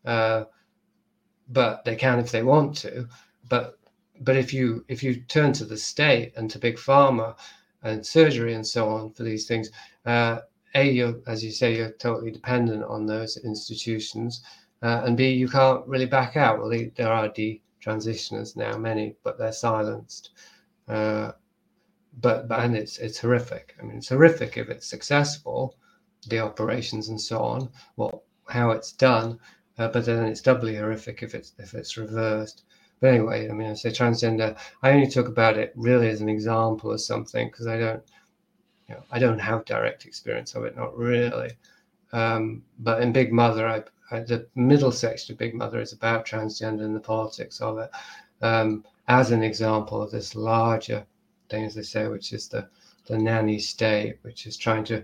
[0.05, 0.45] uh,
[1.49, 3.09] but they can if they want to.
[3.49, 3.79] But
[4.21, 7.37] but if you if you turn to the state and to big pharma
[7.83, 9.71] and surgery and so on for these things,
[10.07, 10.41] uh,
[10.75, 14.43] a you're as you say you're totally dependent on those institutions
[14.85, 16.59] uh, and B, you can't really back out.
[16.59, 20.31] Well, there are detransitioners now, many, but they're silenced.
[20.87, 21.33] Uh,
[22.21, 23.75] but, but and it's it's horrific.
[23.81, 25.77] I mean, it's horrific if it's successful,
[26.29, 27.71] the operations and so on.
[27.97, 29.41] Well, how it's done,
[29.79, 32.65] uh, but then it's doubly horrific if it's if it's reversed.
[33.01, 34.57] But anyway, I mean, I say transgender.
[34.83, 38.03] I only talk about it really as an example of something because I don't,
[38.89, 41.53] you know, I don't have direct experience of it, not really.
[42.13, 46.85] Um, but in Big Mother, I the middle section of Big Mother is about transgender
[46.85, 47.91] and the politics of it,
[48.43, 51.07] um, as an example of this larger
[51.49, 52.69] thing, as they say, which is the
[53.07, 55.03] the nanny state, which is trying to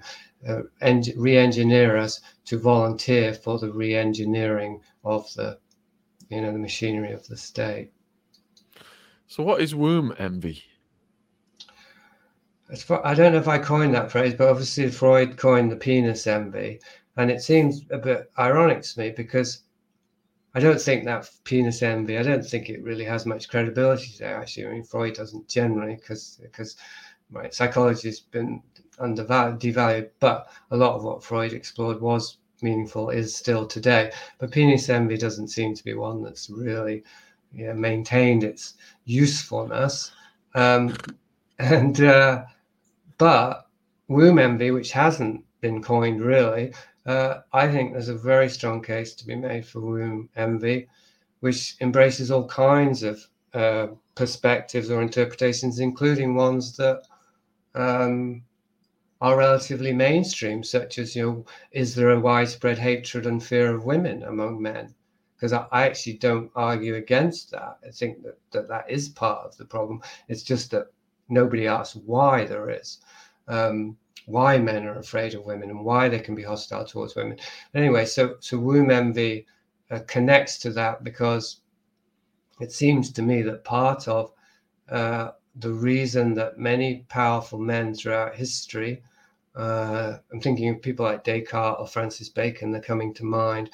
[0.48, 5.58] uh, en- re-engineer us to volunteer for the re-engineering of the,
[6.30, 7.92] you know, the machinery of the state.
[9.26, 10.64] So, what is womb envy?
[12.84, 16.26] Far, I don't know if I coined that phrase, but obviously Freud coined the penis
[16.26, 16.80] envy.
[17.16, 19.64] And it seems a bit ironic to me because
[20.54, 24.36] I don't think that penis envy, I don't think it really has much credibility there,
[24.36, 24.66] actually.
[24.66, 26.76] I mean, Freud doesn't generally because because
[27.30, 28.62] right, psychology has been
[28.98, 34.12] undervalued, devalued, but a lot of what Freud explored was meaningful, is still today.
[34.38, 37.02] But penis envy doesn't seem to be one that's really
[37.52, 40.12] you know, maintained its usefulness.
[40.54, 40.96] Um,
[41.58, 42.44] and, uh,
[43.18, 43.66] but
[44.08, 46.72] womb envy, which hasn't been coined really,
[47.06, 50.88] uh, I think there's a very strong case to be made for womb envy,
[51.40, 57.02] which embraces all kinds of uh, perspectives or interpretations, including ones that
[57.74, 58.42] um,
[59.20, 63.84] are relatively mainstream, such as, you know, is there a widespread hatred and fear of
[63.84, 64.94] women among men?
[65.36, 67.78] Because I, I actually don't argue against that.
[67.86, 70.00] I think that, that that is part of the problem.
[70.28, 70.86] It's just that
[71.28, 72.98] nobody asks why there is.
[73.48, 77.38] Um, why men are afraid of women and why they can be hostile towards women.
[77.74, 79.46] Anyway, so so womb envy
[79.90, 81.62] uh, connects to that because
[82.60, 84.32] it seems to me that part of
[84.90, 89.02] uh, the reason that many powerful men throughout history,
[89.54, 93.70] uh, I'm thinking of people like Descartes or Francis Bacon, they're coming to mind,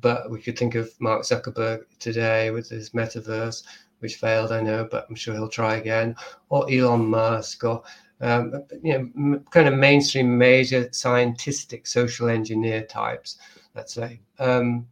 [0.00, 3.62] but we could think of Mark Zuckerberg today with his metaverse,
[4.00, 6.16] which failed, I know, but I'm sure he'll try again,
[6.48, 7.82] or Elon Musk, or
[8.20, 13.38] um, you know, kind of mainstream major scientific social engineer types,
[13.74, 14.20] let's say.
[14.38, 14.86] Um,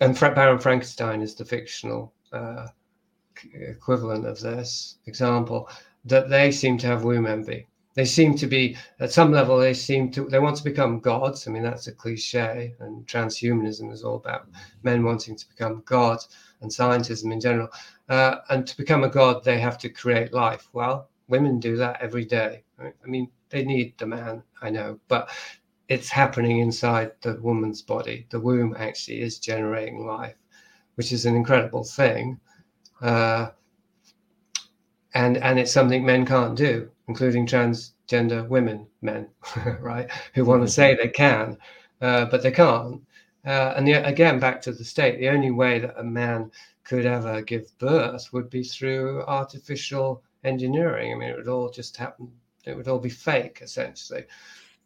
[0.00, 2.68] and Fra- Baron Frankenstein is the fictional uh,
[3.54, 5.68] equivalent of this example,
[6.04, 7.66] that they seem to have womb envy.
[7.96, 11.48] They seem to be, at some level, they seem to, they want to become gods.
[11.48, 14.48] I mean, that's a cliche, and transhumanism is all about
[14.82, 16.28] men wanting to become gods
[16.60, 17.68] and scientism in general.
[18.10, 20.68] Uh, and to become a god, they have to create life.
[20.74, 22.64] Well, women do that every day.
[22.76, 22.94] Right?
[23.02, 25.30] I mean, they need the man, I know, but
[25.88, 28.26] it's happening inside the woman's body.
[28.28, 30.36] The womb actually is generating life,
[30.96, 32.40] which is an incredible thing.
[33.00, 33.52] Uh,
[35.14, 39.28] and and it's something men can't do, including transgender women, men,
[39.80, 41.56] right, who want to say they can,
[42.00, 43.02] uh, but they can't.
[43.44, 46.50] Uh, and the, again, back to the state, the only way that a man
[46.84, 51.12] could ever give birth would be through artificial engineering.
[51.12, 52.30] I mean, it would all just happen.
[52.64, 54.24] It would all be fake, essentially.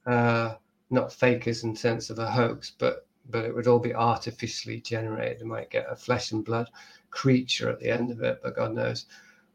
[0.07, 0.55] Uh,
[0.91, 4.81] not fake as in sense of a hoax, but but it would all be artificially
[4.81, 5.41] generated.
[5.41, 6.69] You might get a flesh and blood
[7.11, 9.07] creature at the end of it, but God knows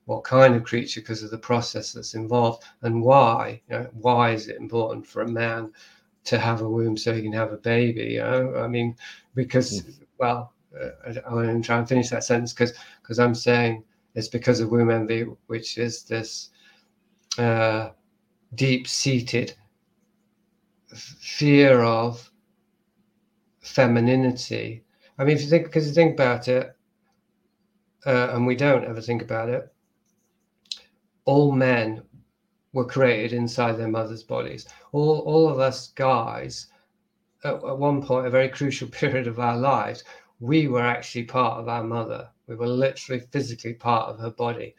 [0.05, 3.61] what kind of creature because of the process that's involved and why.
[3.69, 5.71] You know, why is it important for a man
[6.25, 8.13] to have a womb so he can have a baby?
[8.13, 8.55] You know?
[8.57, 8.95] I mean,
[9.33, 9.93] because mm.
[10.17, 14.27] well, uh, I want to try and finish that sentence because because I'm saying it's
[14.27, 16.49] because of womb envy, which is this
[17.37, 17.89] uh,
[18.53, 19.53] deep-seated
[20.93, 22.31] fear of
[23.59, 24.83] femininity.
[25.17, 26.75] I mean, if you think, because you think about it,
[28.05, 29.73] uh, and we don't ever think about it,
[31.25, 32.03] all men
[32.73, 34.67] were created inside their mother's bodies.
[34.91, 36.67] All, all of us guys,
[37.43, 40.03] at, at one point, a very crucial period of our lives,
[40.39, 42.29] we were actually part of our mother.
[42.47, 44.75] We were literally physically part of her body.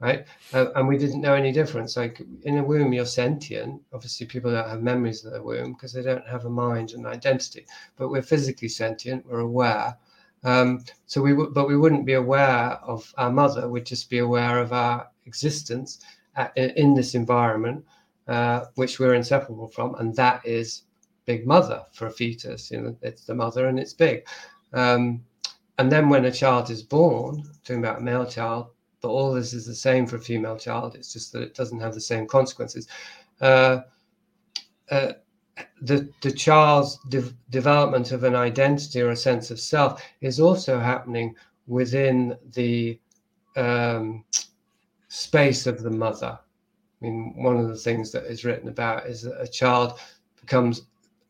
[0.00, 0.26] right?
[0.52, 1.96] Uh, and we didn't know any difference.
[1.96, 3.82] Like in a womb, you're sentient.
[3.92, 7.06] Obviously, people don't have memories of the womb because they don't have a mind and
[7.06, 7.66] identity.
[7.96, 9.26] But we're physically sentient.
[9.26, 9.96] We're aware.
[10.44, 13.68] Um, so we would, but we wouldn't be aware of our mother.
[13.68, 15.90] We'd just be aware of our existence
[16.34, 17.84] at, in this environment,
[18.26, 20.82] uh, which we're inseparable from, and that is
[21.26, 22.70] big mother for a fetus.
[22.70, 24.26] You know, it's the mother and it's big.
[24.72, 25.24] Um,
[25.78, 29.52] and then when a child is born, talking about a male child, but all this
[29.52, 30.96] is the same for a female child.
[30.96, 32.88] It's just that it doesn't have the same consequences.
[33.40, 33.80] Uh,
[34.90, 35.12] uh,
[35.82, 40.78] the the child's de- development of an identity or a sense of self is also
[40.78, 41.34] happening
[41.66, 42.98] within the
[43.56, 44.24] um,
[45.08, 46.38] space of the mother.
[46.40, 49.98] I mean, one of the things that is written about is that a child
[50.40, 50.82] becomes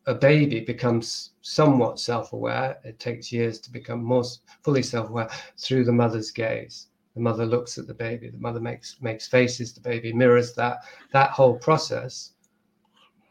[0.06, 2.78] a baby becomes somewhat self-aware.
[2.82, 4.24] It takes years to become more
[4.62, 6.86] fully self-aware through the mother's gaze
[7.18, 10.84] the mother looks at the baby the mother makes makes faces the baby mirrors that
[11.12, 12.34] that whole process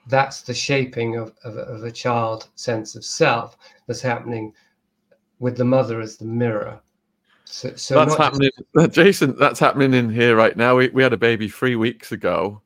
[0.07, 3.55] that's the shaping of, of, of a child sense of self
[3.87, 4.51] that's happening
[5.39, 6.81] with the mother as the mirror
[7.49, 8.91] so, so that's happening just...
[8.95, 12.61] Jasun that's happening in here right now we, we had a baby three weeks ago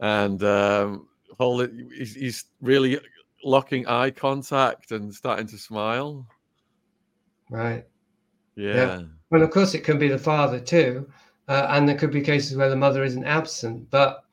[0.00, 1.06] and um
[1.38, 2.98] whole he's, he's really
[3.44, 6.26] locking eye contact and starting to smile
[7.50, 7.84] right
[8.56, 8.74] yeah.
[8.74, 9.02] yeah.
[9.30, 11.10] Well, of course, it can be the father too,
[11.48, 13.90] uh, and there could be cases where the mother isn't absent.
[13.90, 14.24] But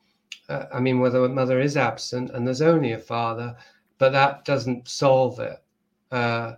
[0.48, 3.56] uh, I mean, whether a mother is absent and there's only a father,
[3.98, 5.62] but that doesn't solve it,
[6.10, 6.54] uh,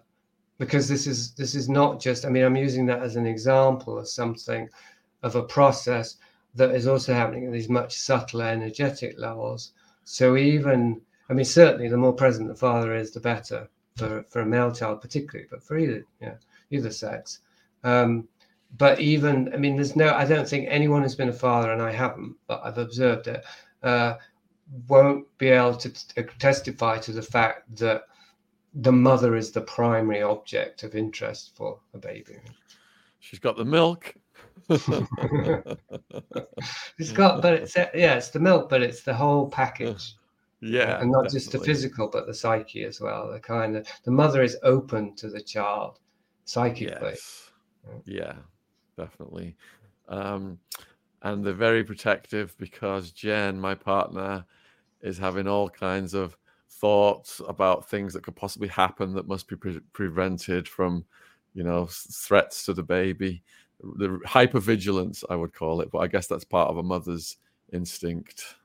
[0.59, 2.25] because this is this is not just.
[2.25, 4.69] I mean, I'm using that as an example of something,
[5.23, 6.17] of a process
[6.55, 9.73] that is also happening at these much subtler energetic levels.
[10.05, 14.41] So even, I mean, certainly the more present the father is, the better for for
[14.41, 16.35] a male child, particularly, but for either, yeah,
[16.71, 17.41] either sex.
[17.83, 18.29] Um,
[18.77, 21.81] but even, I mean, there's no, I don't think anyone who's been a father, and
[21.81, 23.45] I haven't, but I've observed it,
[23.83, 24.15] uh,
[24.89, 28.05] won't be able to t- testify to the fact that
[28.75, 32.39] the mother is the primary object of interest for a baby.
[33.21, 34.15] She's got the milk.
[34.69, 34.89] it's
[37.13, 40.15] got, but it's yeah, it's the milk, but it's the whole package.
[40.61, 41.39] Yeah, and not definitely.
[41.39, 43.31] just the physical, but the psyche as well.
[43.31, 45.99] The kind of the mother is open to the child
[46.45, 47.11] psychically.
[47.11, 47.51] Yes
[48.05, 48.35] yeah,
[48.97, 49.57] definitely.
[50.09, 50.59] Um,
[51.23, 54.45] and they're very protective because Jen, my partner,
[55.01, 56.37] is having all kinds of
[56.85, 61.03] thoughts about things that could possibly happen that must be pre- prevented from,
[61.55, 63.43] you know, threats to the baby.
[63.97, 67.39] The hypervigilance, I would call it, but I guess that's part of a mother's
[67.73, 68.57] instinct.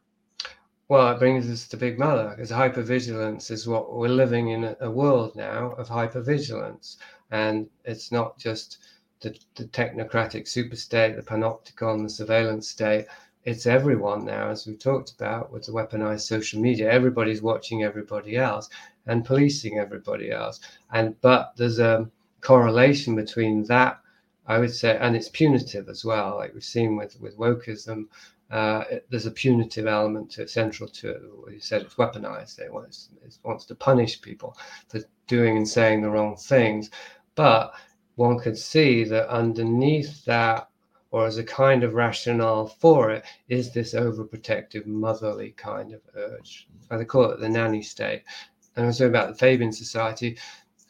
[0.89, 4.91] Well, it brings us to Big Mother because hypervigilance is what we're living in a
[4.91, 6.97] world now of hypervigilance.
[7.32, 8.79] And it's not just
[9.21, 13.05] the, the technocratic superstate, the panopticon, the surveillance state.
[13.45, 16.91] It's everyone now, as we've talked about with the weaponized social media.
[16.91, 18.69] Everybody's watching everybody else
[19.06, 20.60] and policing everybody else.
[20.91, 22.10] And but there's a
[22.41, 24.02] correlation between that,
[24.45, 28.08] I would say, and it's punitive as well, like we've seen with with wokeism.
[28.52, 31.21] Uh, it, there's a punitive element to it, central to it.
[31.54, 32.60] You said it's weaponized.
[32.60, 36.89] It wants, it wants to punish people for doing and saying the wrong things.
[37.36, 37.73] But
[38.15, 40.68] one could see that underneath that,
[41.11, 46.67] or as a kind of rationale for it, is this overprotective, motherly kind of urge.
[46.91, 48.23] I call it the nanny state.
[48.75, 50.37] And I was talking about the Fabian Society.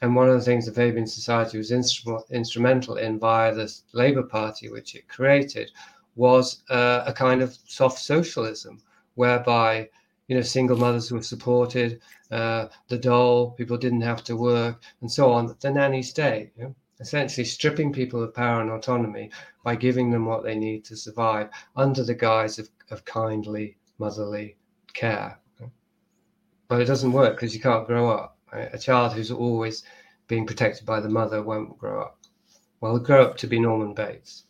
[0.02, 4.24] And one of the things the Fabian Society was instru- instrumental in via the Labour
[4.24, 5.72] Party, which it created,
[6.16, 8.82] was uh, a kind of soft socialism,
[9.16, 9.90] whereby
[10.28, 12.02] you know single mothers were supported,
[12.32, 15.56] uh, the dole, people didn't have to work, and so on.
[15.60, 16.52] The nanny state.
[16.58, 16.76] You know?
[17.00, 19.32] Essentially stripping people of power and autonomy
[19.64, 24.58] by giving them what they need to survive under the guise of, of kindly motherly
[24.94, 25.40] care.
[26.68, 28.38] But it doesn't work because you can't grow up.
[28.54, 28.70] Right?
[28.74, 29.84] A child who's always
[30.28, 32.20] being protected by the mother won't grow up.
[32.80, 34.44] Well, they'll grow up to be Norman Bates.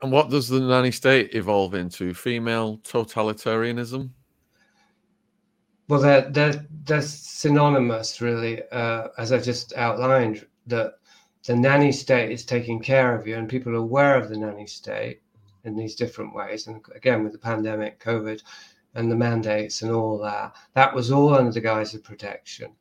[0.00, 2.14] And what does the nanny state evolve into?
[2.14, 4.10] Female totalitarianism?
[5.88, 10.94] Well, they're, they're, they're synonymous, really, uh, as I just outlined, that
[11.46, 14.66] the nanny state is taking care of you and people are aware of the nanny
[14.66, 15.20] state
[15.64, 16.66] in these different ways.
[16.66, 18.42] And again with the pandemic covid
[18.94, 22.72] and the mandates and all that that was all under the guise of protection.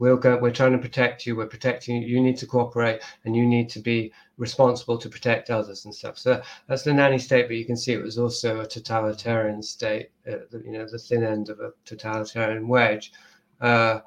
[0.00, 1.36] We'll go we're trying to protect you.
[1.36, 2.08] We're protecting you.
[2.08, 6.18] You need to cooperate and you need to be responsible to protect others and stuff.
[6.18, 10.10] So that's the nanny state but you can see it was also a totalitarian state
[10.28, 13.12] uh, you know the thin end of a totalitarian wedge.
[13.60, 14.00] Uh,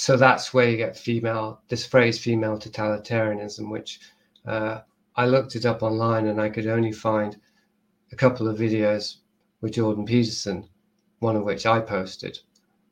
[0.00, 4.00] so that's where you get female this phrase female totalitarianism which
[4.46, 4.80] uh,
[5.16, 7.36] i looked it up online and i could only find
[8.12, 9.16] a couple of videos
[9.60, 10.68] with Jordan Peterson,
[11.18, 12.38] one of which I posted.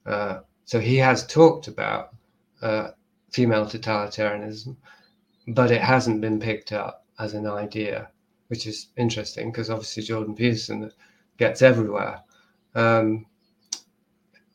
[0.07, 2.15] Uh, so he has talked about
[2.63, 2.91] uh,
[3.31, 4.77] female totalitarianism,
[5.49, 8.09] but it hasn't been picked up as an idea,
[8.49, 10.91] which is interesting because obviously Jordan Peterson
[11.39, 12.21] gets everywhere.
[12.75, 13.27] Um,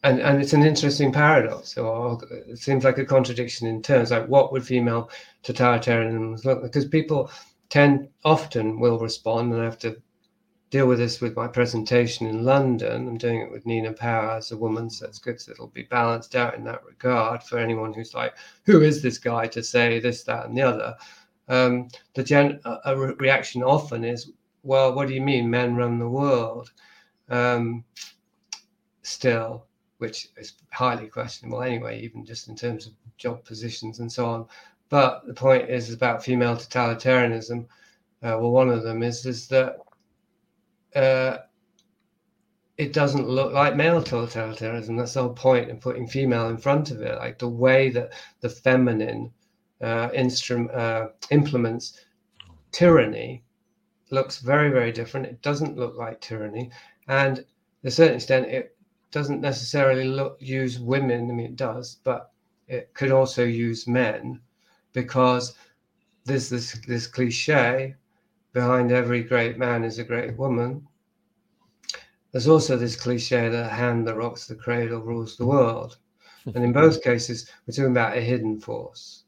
[0.03, 4.11] and, and it's an interesting paradox, it seems like a contradiction in terms.
[4.11, 5.09] Like, what would female
[5.43, 6.61] totalitarianism look?
[6.61, 6.71] Like?
[6.71, 7.31] Because people
[7.69, 10.01] tend often will respond, and I have to
[10.69, 13.07] deal with this with my presentation in London.
[13.07, 15.39] I'm doing it with Nina Power as a woman, so it's good.
[15.39, 18.35] So it'll be balanced out in that regard for anyone who's like,
[18.65, 20.95] who is this guy to say this, that, and the other?
[21.47, 24.31] Um, the gen- a re- reaction often is,
[24.63, 26.71] well, what do you mean men run the world?
[27.29, 27.83] Um,
[29.03, 29.67] still,
[30.03, 34.45] which is highly questionable anyway, even just in terms of job positions and so on.
[34.89, 37.61] But the point is about female totalitarianism.
[38.21, 39.77] Uh, well, one of them is is that
[40.93, 41.37] uh,
[42.77, 44.97] it doesn't look like male totalitarianism.
[44.97, 47.17] That's the whole point in putting female in front of it.
[47.17, 49.31] Like the way that the feminine
[49.79, 52.05] uh, instrument uh, implements
[52.73, 53.45] tyranny
[54.09, 55.27] looks very, very different.
[55.27, 56.71] It doesn't look like tyranny,
[57.07, 58.72] and to a certain extent, it
[59.14, 61.30] doesn't necessarily look use women.
[61.30, 62.32] I mean, it does, but
[62.68, 64.41] it could also use men
[64.91, 65.55] because
[66.26, 67.95] there's this this cliche
[68.53, 70.88] behind every great man is a great woman.
[72.32, 75.97] There's also this cliche that hand that rocks the cradle rules the world.
[76.45, 79.26] And in both cases, we're talking about a hidden force.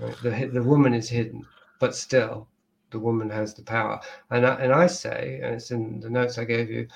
[0.00, 0.16] Right?
[0.22, 1.44] The, the woman is hidden,
[1.80, 2.48] but still,
[2.90, 4.00] the woman has the power.
[4.30, 6.86] And I, and I say, and it's in the notes I gave you,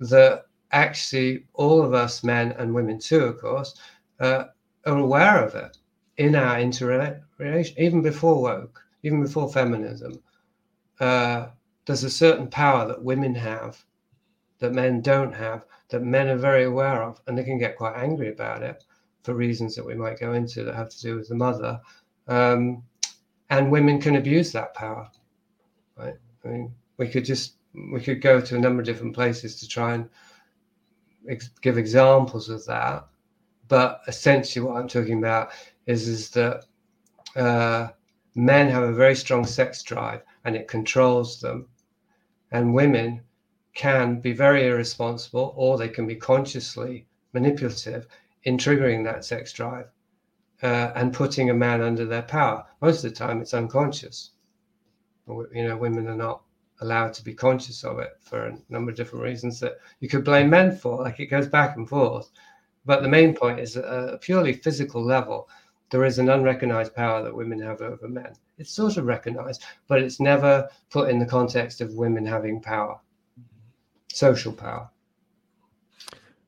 [0.00, 3.74] that actually all of us, men and women too, of course,
[4.20, 4.44] uh,
[4.86, 5.78] are aware of it
[6.18, 10.20] in our interrelation, even before woke, even before feminism
[11.00, 11.48] uh,
[11.86, 13.84] there's a certain power that women have
[14.60, 17.96] that men don't have, that men are very aware of, and they can get quite
[17.96, 18.84] angry about it
[19.22, 21.78] for reasons that we might go into that have to do with the mother.
[22.28, 22.82] Um,
[23.50, 25.10] and women can abuse that power,
[25.96, 26.14] right?
[26.44, 27.56] I mean, we could just
[27.92, 30.08] we could go to a number of different places to try and
[31.28, 33.06] ex- give examples of that.
[33.68, 35.52] But essentially, what I'm talking about
[35.86, 36.64] is is that
[37.36, 37.88] uh,
[38.34, 41.68] men have a very strong sex drive and it controls them.
[42.50, 43.22] And women
[43.74, 48.06] can be very irresponsible or they can be consciously manipulative
[48.44, 49.86] in triggering that sex drive
[50.62, 52.64] uh, and putting a man under their power.
[52.80, 54.30] Most of the time, it's unconscious.
[55.26, 56.43] You know, women are not
[56.84, 60.24] allowed to be conscious of it for a number of different reasons that you could
[60.24, 61.02] blame men for.
[61.02, 62.30] Like it goes back and forth.
[62.84, 65.48] But the main point is at a purely physical level,
[65.90, 68.34] there is an unrecognized power that women have over men.
[68.58, 73.00] It's sort of recognized, but it's never put in the context of women having power,
[74.12, 74.90] social power.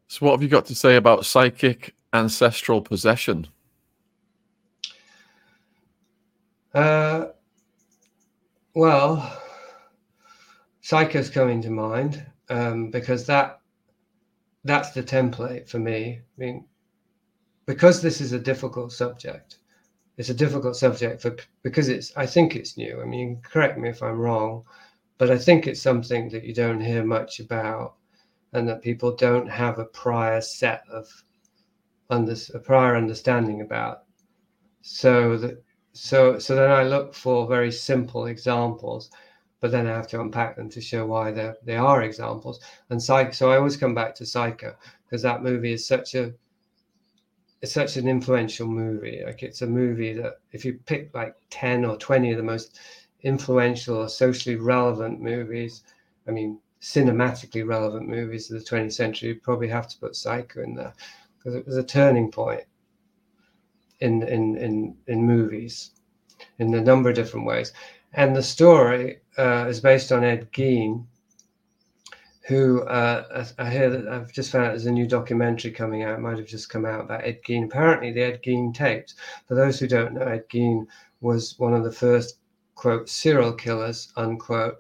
[0.09, 3.49] So, what have you got to say about psychic ancestral possession?
[6.75, 7.29] Uh,
[8.75, 9.43] well,
[10.87, 13.61] psychos coming to mind um, because that
[14.63, 16.21] that's the template for me.
[16.21, 16.65] I mean,
[17.67, 19.59] because this is a difficult subject,
[20.17, 23.01] it's a difficult subject for because it's I think it's new.
[23.03, 24.63] I mean, correct me if I'm wrong,
[25.19, 27.97] but I think it's something that you don't hear much about,
[28.53, 31.09] and that people don't have a prior set of
[32.11, 34.05] under a prior understanding about.
[34.83, 35.65] So that
[35.95, 39.11] so so then I look for very simple examples,
[39.67, 42.61] but then I have to unpack them to show why they they are examples.
[42.89, 46.33] And psych, so I always come back to Psycho because that movie is such a
[47.61, 49.25] it's such an influential movie.
[49.27, 52.79] Like it's a movie that if you pick like 10 or 20 of the most
[53.23, 55.83] influential or socially relevant movies,
[56.29, 60.63] I mean, cinematically relevant movies of the 20th century, you probably have to put Psycho
[60.63, 60.95] in there
[61.37, 62.63] because it was a turning point
[63.99, 65.91] in, in, in, in movies
[66.61, 67.73] in a number of different ways.
[68.17, 71.05] And the story uh, is based on Ed Gein,
[72.49, 76.21] who uh, I hear that I've just found out there's a new documentary coming out.
[76.23, 77.67] Might have just come out about Ed Gein.
[77.67, 79.17] Apparently, the Ed Gein tapes.
[79.47, 80.87] For those who don't know, Ed Gein
[81.21, 82.39] was one of the first
[82.75, 84.79] quote serial killers unquote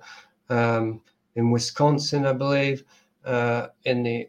[0.48, 1.02] um,
[1.34, 2.84] in Wisconsin, I believe,
[3.26, 4.28] uh, in the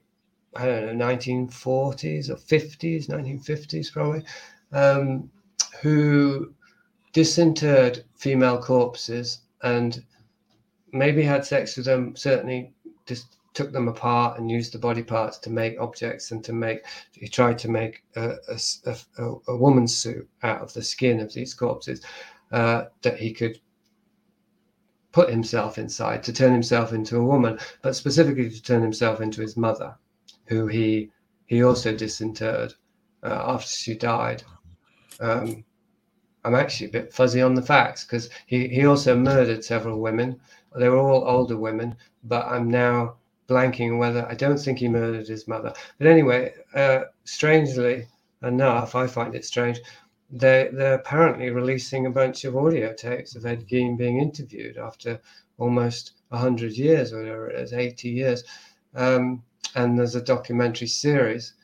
[0.56, 4.24] I don't know 1940s or 50s, 1950s probably,
[4.74, 5.30] um,
[5.82, 6.54] who
[7.18, 10.06] disinterred female corpses and
[10.92, 12.16] maybe had sex with them.
[12.16, 12.76] Certainly
[13.08, 16.86] just took them apart and used the body parts to make objects and to make
[17.14, 21.34] he tried to make a, a, a, a woman's suit out of the skin of
[21.34, 22.06] these corpses
[22.52, 23.60] uh, that he could
[25.12, 29.42] put himself inside to turn himself into a woman, but specifically to turn himself into
[29.42, 29.96] his mother,
[30.46, 31.10] who he
[31.48, 32.76] he also disinterred
[33.24, 34.44] uh, after she died.
[35.20, 35.64] Um,
[36.48, 40.40] I'm actually a bit fuzzy on the facts because he, he also murdered several women.
[40.74, 43.18] They were all older women, but I'm now
[43.50, 45.74] blanking whether I don't think he murdered his mother.
[45.98, 48.08] But anyway, uh, strangely
[48.42, 49.82] enough, I find it strange.
[50.32, 55.20] They they're apparently releasing a bunch of audio tapes of Ed Gein being interviewed after
[55.58, 58.46] almost hundred years, or whatever it is, eighty years.
[58.96, 59.44] Um,
[59.76, 61.56] and there's a documentary series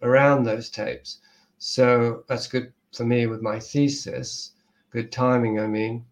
[0.00, 1.18] around those tapes.
[1.58, 4.52] So that's good for me with my thesis.
[4.90, 6.04] Good timing, I mean.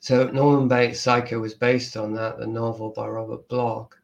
[0.00, 3.96] So Norman Bates' Psycho was based on that, the novel by Robert Bloch.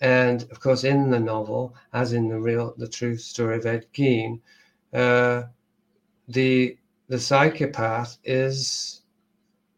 [0.00, 3.86] And of course, in the novel, as in the real, the true story of Ed
[3.92, 4.40] Gein,
[4.94, 5.42] uh,
[6.28, 9.02] the the psychopath is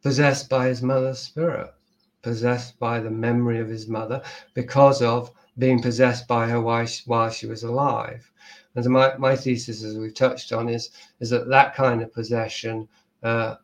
[0.02, 1.72] possessed by his mother's spirit,
[2.20, 4.22] possessed by the memory of his mother,
[4.54, 8.30] because of being possessed by her while she, while she was alive.
[8.74, 12.12] And so my, my thesis, as we've touched on, is is that that kind of
[12.12, 12.88] possession
[13.22, 13.56] uh,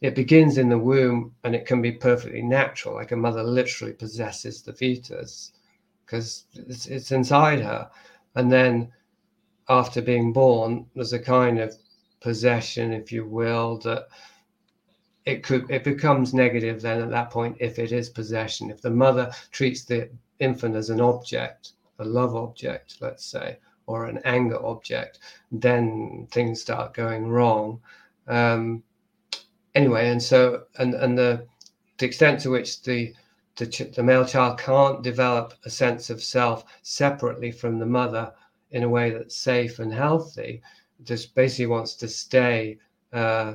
[0.00, 3.92] it begins in the womb and it can be perfectly natural, like a mother literally
[3.92, 5.52] possesses the fetus
[6.04, 7.90] because it's, it's inside her.
[8.34, 8.90] And then
[9.68, 11.74] after being born, there's a kind of
[12.20, 14.08] possession, if you will, that
[15.26, 18.70] it could it becomes negative then at that point if it is possession.
[18.70, 23.58] If the mother treats the infant as an object, a love object, let's say,
[23.90, 25.18] or an anger object,
[25.50, 27.80] then things start going wrong.
[28.28, 28.84] Um,
[29.74, 31.46] anyway, and so and and the
[31.98, 33.14] the extent to which the
[33.56, 38.32] the, ch- the male child can't develop a sense of self separately from the mother
[38.70, 40.62] in a way that's safe and healthy,
[41.02, 42.78] just basically wants to stay
[43.12, 43.54] uh,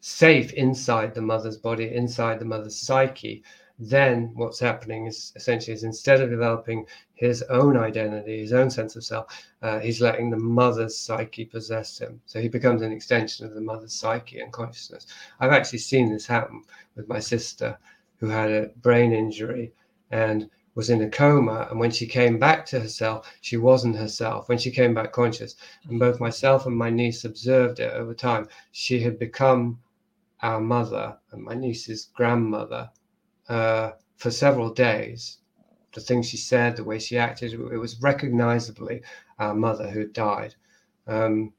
[0.00, 3.42] safe inside the mother's body, inside the mother's psyche,
[3.78, 8.96] then what's happening is essentially is instead of developing his own identity, his own sense
[8.96, 12.20] of self, uh, he's letting the mother's psyche possess him.
[12.24, 15.06] So he becomes an extension of the mother's psyche and consciousness.
[15.40, 16.62] I've actually seen this happen
[16.94, 17.78] with my sister
[18.18, 19.72] who had a brain injury
[20.10, 21.68] and was in a coma.
[21.70, 24.48] And when she came back to herself, she wasn't herself.
[24.48, 25.56] When she came back conscious,
[25.88, 29.80] and both myself and my niece observed it over time, she had become
[30.40, 32.90] our mother and my niece's grandmother
[33.48, 35.38] uh, for several days.
[35.94, 39.02] The things she said, the way she acted, it was recognizably
[39.38, 40.54] our mother who died.
[41.06, 41.52] Um,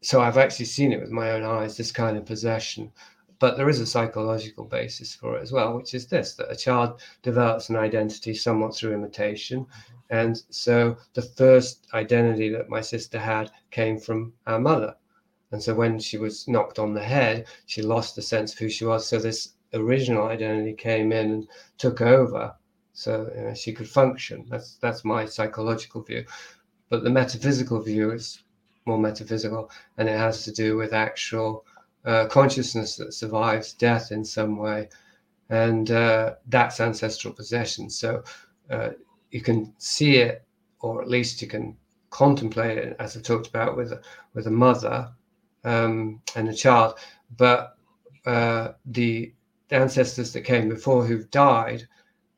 [0.00, 2.92] so I've actually seen it with my own eyes, this kind of possession.
[3.38, 6.56] But there is a psychological basis for it as well, which is this that a
[6.56, 9.66] child develops an identity somewhat through imitation.
[10.10, 14.94] And so the first identity that my sister had came from our mother.
[15.50, 18.68] And so when she was knocked on the head, she lost the sense of who
[18.68, 19.06] she was.
[19.06, 21.48] So this original identity came in and
[21.78, 22.54] took over,
[22.92, 24.46] so you know, she could function.
[24.48, 26.24] That's that's my psychological view,
[26.88, 28.42] but the metaphysical view is
[28.86, 31.64] more metaphysical, and it has to do with actual
[32.04, 34.88] uh, consciousness that survives death in some way,
[35.48, 37.88] and uh, that's ancestral possession.
[37.88, 38.24] So
[38.70, 38.90] uh,
[39.30, 40.44] you can see it,
[40.80, 41.76] or at least you can
[42.10, 43.92] contemplate it, as I talked about with
[44.34, 45.10] with a mother
[45.64, 46.98] um, and a child,
[47.36, 47.76] but
[48.26, 49.32] uh, the
[49.72, 51.86] ancestors that came before who've died,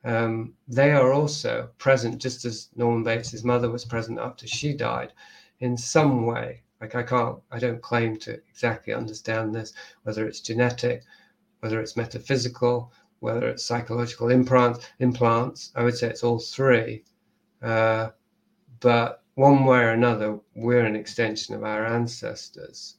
[0.05, 5.13] um, they are also present, just as Norman Bates's mother was present after she died,
[5.61, 6.63] in some way.
[6.81, 9.73] Like I can't, I don't claim to exactly understand this,
[10.03, 11.03] whether it's genetic,
[11.61, 14.87] whether it's metaphysical, whether it's psychological implants.
[14.99, 17.05] Implants, I would say it's all three.
[17.63, 18.11] Uh,
[18.81, 22.97] but one way or another, we're an extension of our ancestors,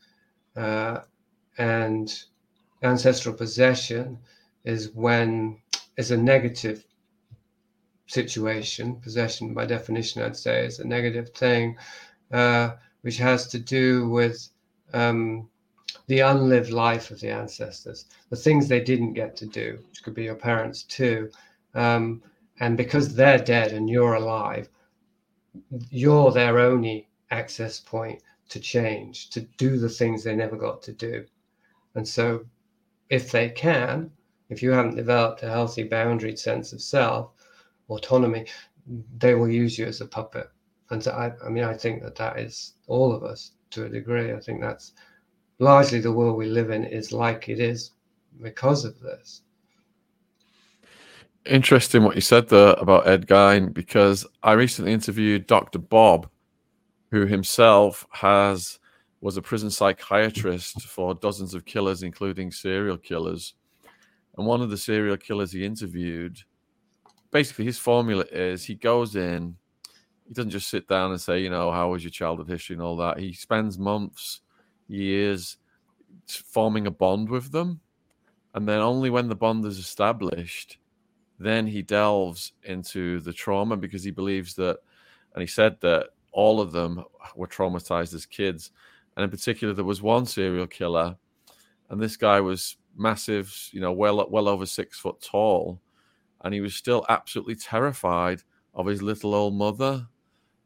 [0.56, 1.02] uh,
[1.60, 2.24] and
[2.86, 4.20] ancestral possession
[4.64, 5.58] is when
[5.98, 6.86] is a negative
[8.08, 8.96] situation.
[8.98, 11.78] Possession, by definition, I'd say, is a negative thing,
[12.32, 12.72] uh,
[13.02, 14.50] which has to do with
[14.94, 15.50] um,
[16.08, 20.14] the unlived life of the ancestors, the things they didn't get to do, which could
[20.14, 21.30] be your parents too.
[21.74, 22.22] Um,
[22.60, 24.70] and because they're dead and you're alive,
[25.90, 30.94] you're their only access point to change, to do the things they never got to
[30.94, 31.26] do.
[31.96, 32.46] And so
[33.10, 34.12] if they can,
[34.49, 37.32] if you haven't developed a healthy boundaried sense of self,
[37.89, 38.45] autonomy,
[39.18, 40.49] they will use you as a puppet.
[40.89, 43.89] And so I, I mean, I think that that is all of us to a
[43.89, 44.34] degree.
[44.34, 44.93] I think that's
[45.60, 47.91] largely the world we live in is like it is
[48.41, 49.41] because of this.
[51.45, 55.80] Interesting what you said there about Ed Gein, because I recently interviewed Dr.
[55.80, 56.30] Bob,
[57.12, 58.80] who himself has
[59.26, 63.55] was a prison psychiatrist for dozens of killers, including serial killers.
[64.38, 66.38] And one of the serial killers he interviewed,
[67.32, 69.55] basically his formula is he goes in,
[70.28, 72.84] he doesn't just sit down and say, you know, how was your childhood history and
[72.84, 73.17] all that.
[73.17, 74.41] He spends months,
[74.88, 75.57] years
[76.28, 77.80] forming a bond with them.
[78.53, 80.78] And then only when the bond is established,
[81.39, 84.78] then he delves into the trauma because he believes that,
[85.34, 87.03] and he said that all of them
[87.36, 88.69] were traumatized as kids.
[89.16, 91.16] And in particular, there was one serial killer,
[91.89, 95.82] and this guy was massive, you know, well well over six foot tall,
[96.43, 98.41] and he was still absolutely terrified
[98.74, 100.07] of his little old mother,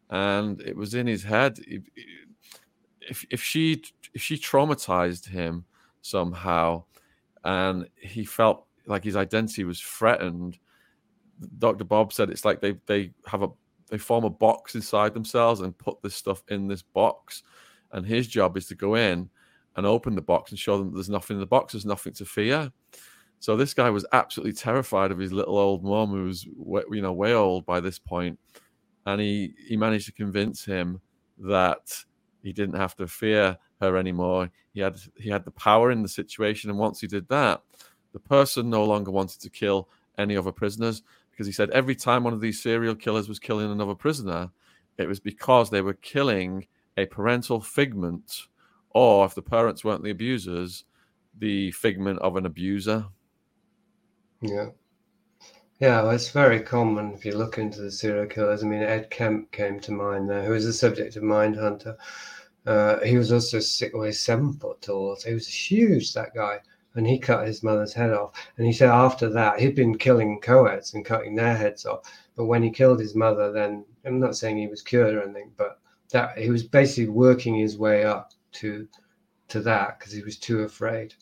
[0.10, 1.60] and it was in his head.
[3.02, 3.84] If if she
[4.14, 5.66] if she traumatized him
[6.02, 6.84] somehow,
[7.44, 10.58] and he felt like his identity was threatened,
[11.60, 11.84] Dr.
[11.84, 13.50] Bob said it's like they they have a
[13.90, 17.44] they form a box inside themselves and put this stuff in this box,
[17.92, 19.30] and his job is to go in
[19.76, 22.26] and open the box and show them there's nothing in the box, there's nothing to
[22.26, 22.72] fear.
[23.40, 27.14] So this guy was absolutely terrified of his little old mom, who was you know
[27.14, 28.38] way old by this point,
[29.06, 31.00] and he he managed to convince him
[31.38, 32.04] that
[32.44, 34.50] he didn't have to fear her anymore.
[34.74, 37.62] He had he had the power in the situation, and once he did that,
[38.12, 42.26] the person no longer wanted to kill any other prisoners because he said every time
[42.26, 44.50] one of these serial killers was killing another prisoner,
[44.98, 46.68] it was because they were killing
[47.00, 48.48] a parental figment
[48.92, 50.84] or if the parents weren't the abusers,
[51.38, 53.06] the figment of an abuser.
[54.42, 54.70] Yeah.
[55.80, 58.64] Yeah, well, it's very common if you look into the serial killers.
[58.64, 61.96] I mean, Ed Kemp came to mind there, who was the subject of Mindhunter.
[62.66, 66.60] Uh, he was also six, well, seven foot tall, so he was huge, that guy.
[66.96, 68.34] And he cut his mother's head off.
[68.58, 72.02] And he said after that, he'd been killing co-eds and cutting their heads off.
[72.36, 75.52] But when he killed his mother, then I'm not saying he was cured or anything,
[75.56, 75.80] but
[76.12, 78.88] that he was basically working his way up to
[79.48, 81.14] to that because he was too afraid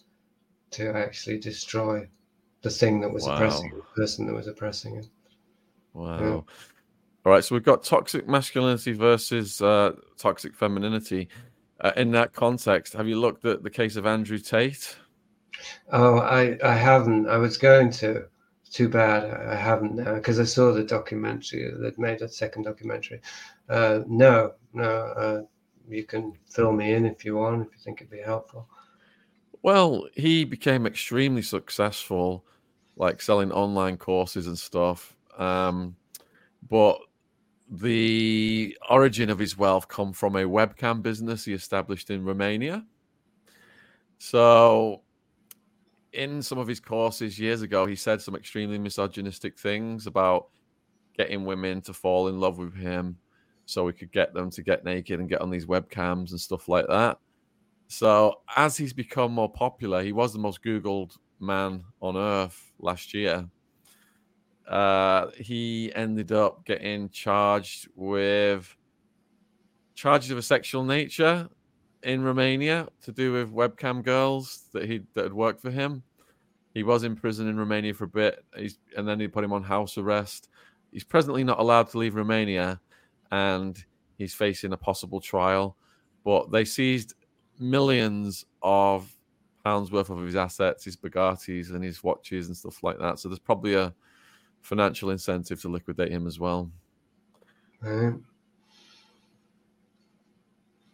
[0.71, 2.07] to actually destroy
[2.61, 3.35] the thing that was wow.
[3.35, 5.09] oppressing the person that was oppressing him.
[5.93, 6.19] Wow.
[6.19, 6.41] Yeah.
[7.25, 11.27] All right, so we've got toxic masculinity versus uh, toxic femininity.
[11.81, 14.95] Uh, in that context, have you looked at the case of Andrew Tate?
[15.91, 17.27] Oh, I, I haven't.
[17.27, 18.25] I was going to.
[18.78, 21.73] Too bad I haven't now because I saw the documentary.
[21.80, 23.21] They'd made a second documentary.
[23.67, 24.88] Uh, no, no.
[24.88, 25.41] Uh,
[25.89, 28.69] you can fill me in if you want, if you think it'd be helpful.
[29.63, 32.45] Well, he became extremely successful,
[32.95, 35.17] like selling online courses and stuff.
[35.39, 35.95] Um,
[36.69, 36.99] but
[37.71, 42.86] the origin of his wealth come from a webcam business he established in Romania.
[44.19, 45.01] So,
[46.14, 50.47] in some of his courses years ago, he said some extremely misogynistic things about
[51.18, 53.18] getting women to fall in love with him
[53.66, 56.70] so we could get them to get naked and get on these webcams and stuff
[56.70, 57.20] like that.
[57.88, 63.14] So as he's become more popular, he was the most Googled man on earth last
[63.14, 63.47] year.
[64.68, 68.76] Uh, he ended up getting charged with
[69.95, 71.49] charges of a sexual nature
[72.04, 76.04] in Romania to do with webcam girls that he that had worked for him.
[76.74, 79.54] He was in prison in Romania for a bit, He's, and then he put him
[79.54, 80.50] on house arrest.
[80.91, 82.80] He's presently not allowed to leave Romania,
[83.32, 83.84] and
[84.18, 85.76] he's facing a possible trial.
[86.24, 87.16] But they seized
[87.60, 89.12] millions of
[89.64, 93.20] pounds worth of his assets, his Bugattis and his watches and stuff like that.
[93.20, 93.93] So there's probably a
[94.62, 96.72] financial incentive to liquidate him as well.
[97.82, 98.14] Right.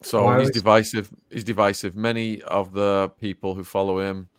[0.03, 1.09] So he's divisive.
[1.29, 1.95] He's divisive.
[1.95, 4.29] Many of the people who follow him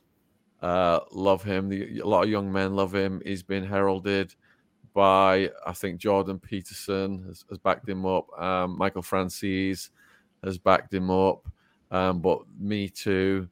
[0.63, 1.69] uh, love him.
[1.69, 3.21] The, a lot of young men love him.
[3.25, 4.35] He's been heralded
[4.95, 8.27] by I think Jordan Peterson has, has backed him up.
[8.41, 9.91] Um, Michael Francis
[10.43, 11.47] has backed him up,
[11.91, 13.49] um, but Me Too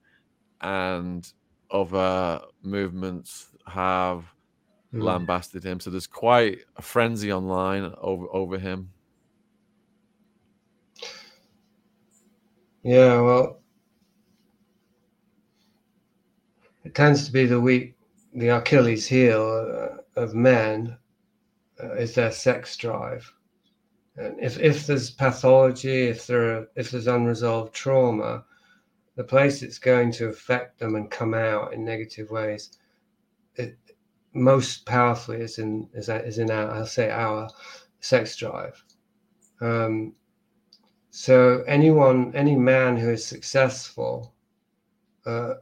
[0.63, 1.31] and
[1.71, 4.25] other movements have
[4.95, 5.03] mm.
[5.03, 5.81] lambasted him.
[5.81, 8.92] So there's quite a frenzy online over over him.
[12.83, 13.61] Yeah, well,
[16.85, 17.97] it tends to be the weak,
[18.35, 20.97] the Achilles heel uh, of men
[21.83, 23.33] uh, is their sex drive.
[24.17, 28.45] And if, if there's pathology, if there are, if there's unresolved trauma,
[29.15, 32.79] the place it's going to affect them and come out in negative ways,
[33.57, 33.77] it,
[34.35, 37.49] most powerfully is in is, is in our I'll say our
[38.01, 38.83] sex drive.
[39.61, 40.15] Um,
[41.13, 44.35] so anyone, any man who is successful,
[45.25, 45.55] uh,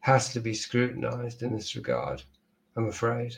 [0.00, 2.22] has to be scrutinized in this regard.
[2.76, 3.34] I'm afraid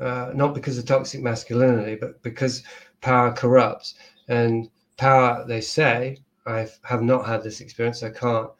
[0.00, 2.62] uh, not because of toxic masculinity, but because
[3.00, 3.94] power corrupts.
[4.28, 8.50] And power, they say, I have not had this experience, I can't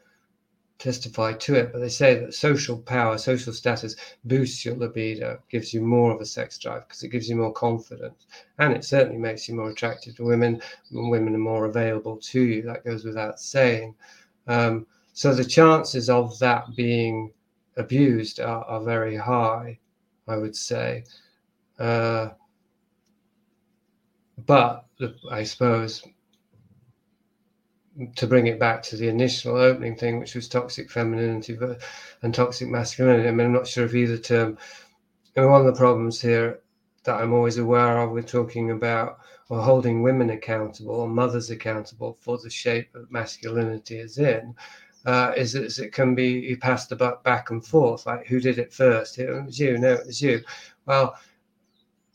[0.79, 5.73] testify to it, but they say that social power, social status boosts your libido, gives
[5.73, 8.25] you more of a sex drive because it gives you more confidence.
[8.57, 10.61] And it certainly makes you more attractive to women
[10.91, 12.61] women are more available to you.
[12.63, 13.93] That goes without saying.
[14.47, 17.33] Um, so the chances of that being
[17.75, 19.79] abused are, are very high,
[20.27, 21.03] I would say.
[21.77, 22.29] Uh,
[24.45, 24.85] but
[25.29, 26.03] I suppose
[28.15, 31.57] to bring it back to the initial opening thing, which was toxic femininity
[32.21, 33.27] and toxic masculinity.
[33.27, 34.57] I mean, I'm not sure if either term.
[35.35, 36.59] I mean, one of the problems here
[37.03, 39.19] that I'm always aware of, we're talking about
[39.49, 44.55] or holding women accountable or mothers accountable for the shape that masculinity is in.
[45.05, 48.37] Uh, is, is it can be you pass the buck back and forth like who
[48.37, 50.41] did it first it was you no it was you
[50.87, 51.15] well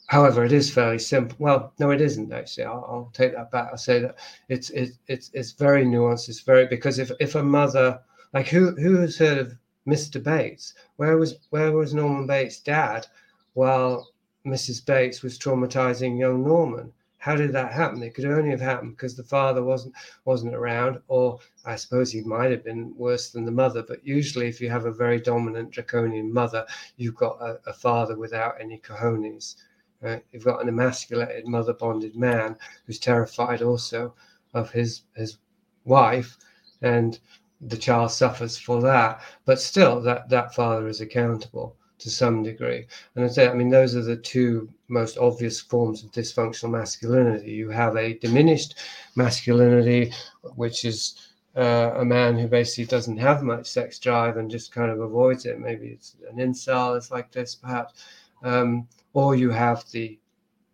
[0.08, 1.36] However, it is fairly simple.
[1.38, 2.64] Well, no, it isn't actually.
[2.64, 3.68] I'll, I'll take that back.
[3.70, 4.16] I'll say that
[4.48, 6.28] it's it, it's it's very nuanced.
[6.28, 8.00] It's very because if if a mother
[8.32, 9.54] like who who has heard of
[9.86, 10.22] Mr.
[10.22, 10.74] Bates?
[10.96, 13.06] Where was where was Norman Bates' dad
[13.54, 14.10] while
[14.46, 14.84] Mrs.
[14.84, 16.92] Bates was traumatizing young Norman?
[17.18, 18.02] How did that happen?
[18.02, 19.94] It could only have happened because the father wasn't
[20.26, 23.82] wasn't around, or I suppose he might have been worse than the mother.
[23.82, 28.16] But usually, if you have a very dominant draconian mother, you've got a, a father
[28.16, 29.56] without any cojones.
[30.04, 30.22] Right?
[30.32, 34.14] You've got an emasculated, mother bonded man who's terrified also
[34.52, 35.38] of his his
[35.86, 36.36] wife,
[36.82, 37.18] and
[37.62, 39.22] the child suffers for that.
[39.46, 42.86] But still, that that father is accountable to some degree.
[43.14, 47.52] And I say, I mean, those are the two most obvious forms of dysfunctional masculinity.
[47.52, 48.74] You have a diminished
[49.16, 50.12] masculinity,
[50.54, 54.90] which is uh, a man who basically doesn't have much sex drive and just kind
[54.90, 55.58] of avoids it.
[55.58, 58.04] Maybe it's an incel, it's like this, perhaps.
[58.42, 60.18] Um, or you have the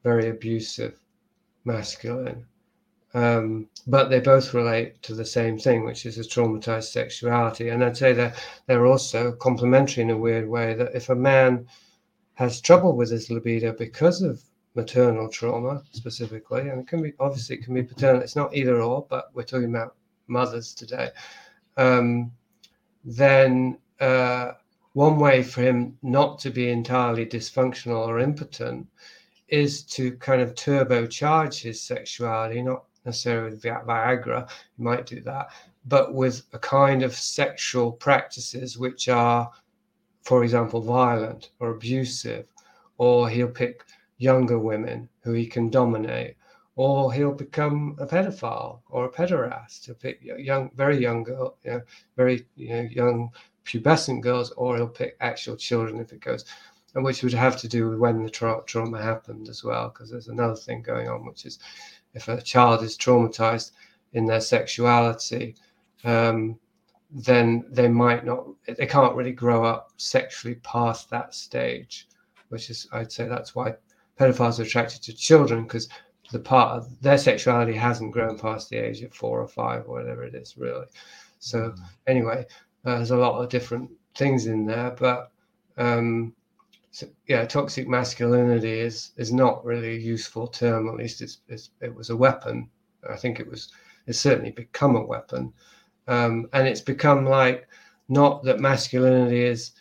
[0.02, 0.98] very abusive
[1.64, 2.44] masculine.
[3.12, 7.68] Um, but they both relate to the same thing, which is a traumatized sexuality.
[7.68, 10.74] And I'd say that they're also complementary in a weird way.
[10.74, 11.66] That if a man
[12.34, 14.42] has trouble with his libido because of
[14.74, 18.22] maternal trauma specifically, and it can be obviously it can be paternal.
[18.22, 19.96] It's not either or, but we're talking about
[20.28, 21.10] mothers today.
[21.76, 22.30] Um,
[23.04, 24.52] then uh,
[24.92, 28.86] one way for him not to be entirely dysfunctional or impotent
[29.48, 35.48] is to kind of turbocharge his sexuality, not necessarily with Viagra, he might do that,
[35.86, 39.50] but with a kind of sexual practices which are,
[40.22, 42.52] for example, violent or abusive,
[42.98, 43.84] or he'll pick
[44.18, 46.36] younger women who he can dominate,
[46.76, 49.98] or he'll become a pedophile or a pederast.
[50.00, 51.82] Pick young, very young girl, you know,
[52.16, 53.30] very you know, young
[53.64, 56.44] pubescent girls, or he'll pick actual children if it goes,
[56.94, 60.10] and which would have to do with when the tra- trauma happened as well, because
[60.10, 61.58] there's another thing going on, which is
[62.14, 63.72] if a child is traumatized
[64.12, 65.54] in their sexuality,
[66.04, 66.58] um,
[67.10, 72.08] then they might not, they can't really grow up sexually past that stage,
[72.48, 73.74] which is, I'd say that's why
[74.18, 75.88] pedophiles are attracted to children because
[76.30, 79.94] the part of their sexuality hasn't grown past the age of four or five or
[79.94, 80.86] whatever it is, really.
[81.40, 81.78] So, mm.
[82.06, 82.46] anyway,
[82.84, 85.32] uh, there's a lot of different things in there, but
[85.76, 86.34] um,
[86.92, 90.88] so, yeah, toxic masculinity is is not really a useful term.
[90.88, 92.68] At least it's, it's, it was a weapon.
[93.08, 93.70] I think it was
[94.06, 95.52] it's certainly become a weapon,
[96.08, 97.68] um, and it's become like
[98.08, 99.72] not that masculinity is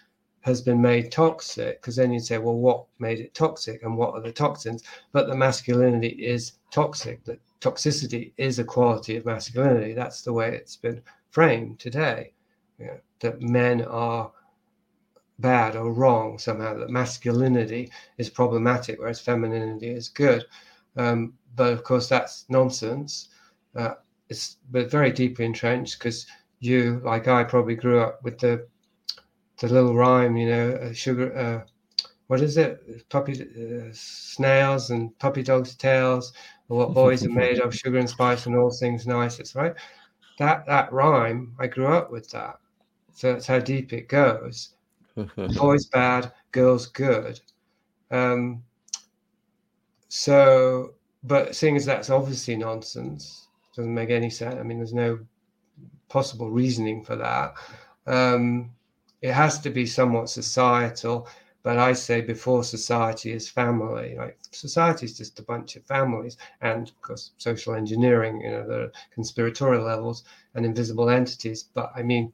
[0.41, 4.13] has been made toxic because then you'd say, well, what made it toxic and what
[4.13, 4.83] are the toxins?
[5.11, 7.23] But the masculinity is toxic.
[7.25, 9.93] That toxicity is a quality of masculinity.
[9.93, 12.33] That's the way it's been framed today
[12.79, 14.31] you know, that men are
[15.39, 20.45] bad or wrong somehow, that masculinity is problematic, whereas femininity is good.
[20.97, 23.29] Um, but of course, that's nonsense.
[23.75, 23.95] Uh,
[24.29, 26.27] it's but very deeply entrenched because
[26.59, 28.67] you, like I, probably grew up with the
[29.59, 31.37] the little rhyme, you know, uh, sugar.
[31.37, 31.67] Uh,
[32.27, 33.09] what is it?
[33.09, 36.33] Puppy uh, snails and puppy dogs' tails.
[36.69, 39.39] Or what boys are made of, sugar and spice and all things nice.
[39.39, 39.73] It's right.
[40.37, 42.59] That that rhyme, I grew up with that.
[43.19, 44.75] So that's how deep it goes.
[45.57, 47.37] Boys bad, girls good.
[48.11, 48.63] Um,
[50.07, 50.93] so,
[51.25, 54.55] but seeing as that's obviously nonsense, doesn't make any sense.
[54.57, 55.19] I mean, there's no
[56.07, 57.55] possible reasoning for that.
[58.07, 58.71] Um,
[59.21, 61.27] it has to be somewhat societal,
[61.61, 64.15] but I say before society is family.
[64.17, 68.65] Like society is just a bunch of families, and of course, social engineering, you know,
[68.65, 70.23] the conspiratorial levels
[70.55, 71.63] and invisible entities.
[71.63, 72.31] But I mean,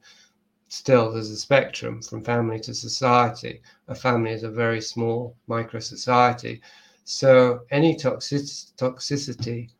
[0.68, 3.62] still there's a spectrum from family to society.
[3.88, 6.62] A family is a very small micro society.
[7.04, 9.70] So any toxic- toxicity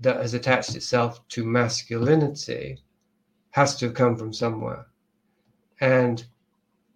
[0.00, 2.82] that has attached itself to masculinity
[3.52, 4.86] has to have come from somewhere.
[5.80, 6.26] and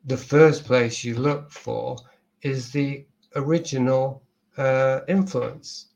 [0.05, 1.97] the first place you look for
[2.43, 3.07] is the
[3.37, 4.23] original
[4.59, 5.92] uh, influence.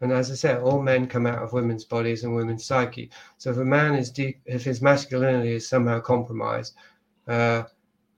[0.00, 3.10] And as I said, all men come out of women's bodies and women's psyche.
[3.36, 6.74] So if a man is deep, if his masculinity is somehow compromised,
[7.26, 7.64] uh,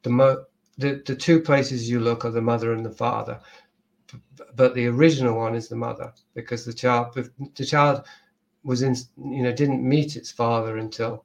[0.03, 0.45] the, mo-
[0.77, 3.41] the the two places you look are the mother and the father.
[4.57, 7.15] But the original one is the mother because the child
[7.55, 8.07] the child
[8.63, 11.25] was in you know didn't meet its father until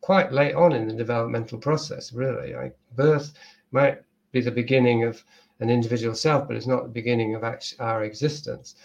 [0.00, 2.12] quite late on in the developmental process.
[2.12, 3.32] Really, like birth
[3.72, 5.22] might be the beginning of
[5.60, 8.76] an individual self, but it's not the beginning of our existence.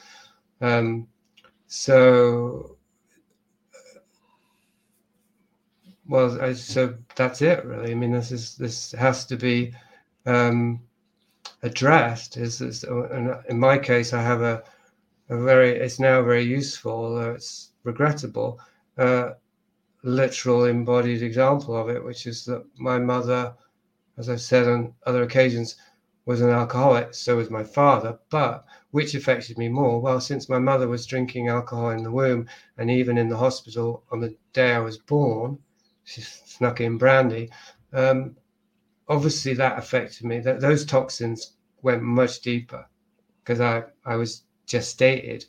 [0.62, 1.08] Um,
[1.68, 2.78] so,
[6.08, 7.91] well, I, so that's it, really.
[7.91, 9.74] I mean, this is this has to be
[10.26, 10.80] um,
[11.64, 12.38] addressed.
[12.38, 14.64] Is, is in my case, I have a,
[15.30, 18.60] a very it's now very useful, although it's regrettable,
[18.97, 19.32] uh,
[20.03, 23.53] literal embodied example of it, which is that my mother,
[24.18, 25.76] as I've said on other occasions,
[26.26, 28.19] was an alcoholic, so was my father.
[28.30, 30.01] But which affected me more?
[30.01, 32.47] Well, since my mother was drinking alcohol in the womb
[32.78, 35.59] and even in the hospital on the day I was born,
[36.03, 37.51] she snuck in brandy.
[37.93, 38.38] Um,
[39.07, 40.39] obviously, that affected me.
[40.39, 42.88] That those toxins went much deeper
[43.43, 45.45] because I I was gestated,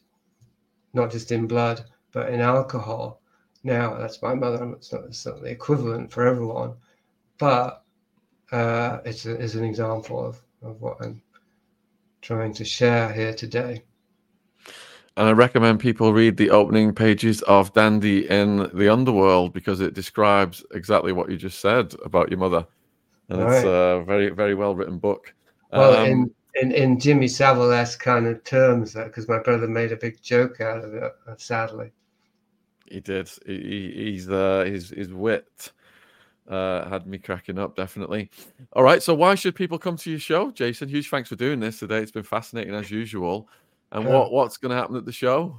[0.93, 3.21] not just in blood but in alcohol.
[3.63, 4.73] Now that's my mother.
[4.73, 6.75] It's not, it's not the equivalent for everyone,
[7.39, 7.85] but
[8.53, 11.21] uh, it's, a, it's an example of of what I'm
[12.23, 13.83] trying to share here today.
[15.17, 19.95] And I recommend people read the opening pages of Dandy in the Underworld because it
[19.95, 22.67] describes exactly what you just said about your mother.
[23.31, 23.71] And All it's right.
[23.71, 25.35] a very, very well written book.
[25.73, 29.97] Well, um, in, in, in Jimmy Savile kind of terms, because my brother made a
[29.97, 31.93] big joke out of it, uh, sadly.
[32.89, 33.31] He did.
[33.47, 35.73] He, he's uh, his his wit
[36.49, 38.31] uh, had me cracking up, definitely.
[38.73, 40.89] All right, so why should people come to your show, Jasun?
[40.89, 41.99] Huge thanks for doing this today.
[41.99, 43.49] It's been fascinating as usual.
[43.93, 44.13] And yeah.
[44.13, 45.59] what what's going to happen at the show?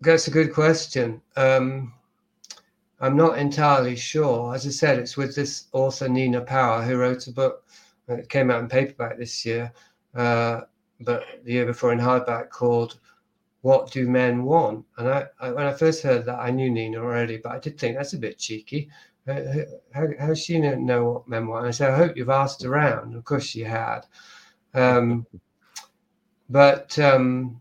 [0.00, 1.20] That's a good question.
[1.36, 1.92] Um,
[3.00, 4.54] I'm not entirely sure.
[4.54, 7.64] As I said, it's with this author Nina Power who wrote a book.
[8.06, 9.72] that came out in paperback this year,
[10.14, 10.62] uh,
[11.00, 12.98] but the year before in hardback called
[13.62, 16.98] "What Do Men Want?" And I, I, when I first heard that, I knew Nina
[16.98, 18.90] already, but I did think that's a bit cheeky
[19.26, 21.66] how, how she know what memoir?
[21.66, 23.14] I said, I hope you've asked around.
[23.14, 24.00] Of course she had.
[24.74, 25.26] Um,
[26.48, 27.60] but um,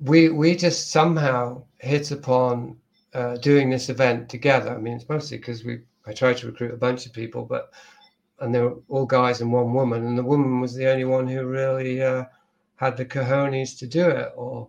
[0.00, 2.76] we we just somehow hit upon
[3.14, 4.70] uh, doing this event together.
[4.70, 7.72] I mean, it's mostly because we I tried to recruit a bunch of people, but
[8.40, 11.26] and they were all guys and one woman, and the woman was the only one
[11.26, 12.24] who really uh,
[12.76, 14.68] had the cojones to do it, or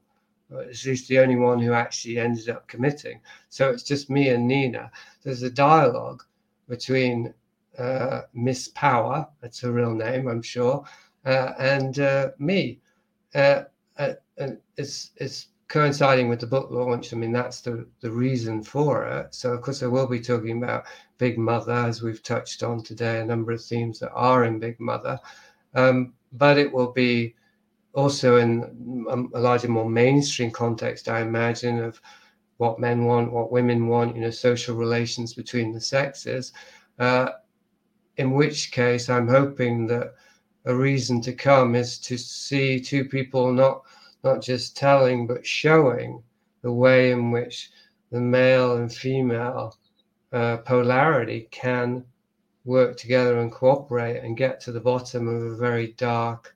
[0.49, 3.21] least the only one who actually ended up committing.
[3.49, 4.91] So it's just me and Nina.
[5.23, 6.23] There's a dialogue
[6.67, 7.33] between
[7.77, 10.83] uh, Miss Power, that's her real name, I'm sure,
[11.25, 12.79] uh, and uh, me.
[13.33, 13.63] Uh,
[13.97, 14.13] uh,
[14.77, 17.13] it's it's coinciding with the book launch.
[17.13, 19.35] I mean, that's the, the reason for it.
[19.35, 20.85] So, of course, I will be talking about
[21.19, 24.79] Big Mother, as we've touched on today, a number of themes that are in Big
[24.79, 25.19] Mother.
[25.75, 27.35] Um, but it will be
[27.93, 31.99] also in a larger, more mainstream context, I imagine, of
[32.57, 36.51] what men want, what women want, you know, social relations between the sexes.
[36.99, 37.29] Uh,
[38.17, 40.13] in which case, I'm hoping that
[40.65, 43.83] a reason to come is to see two people not
[44.23, 46.21] not just telling but showing
[46.61, 47.71] the way in which
[48.11, 49.77] the male and female
[50.33, 52.03] uh, polarity can
[52.65, 56.55] work together and cooperate and get to the bottom of a very dark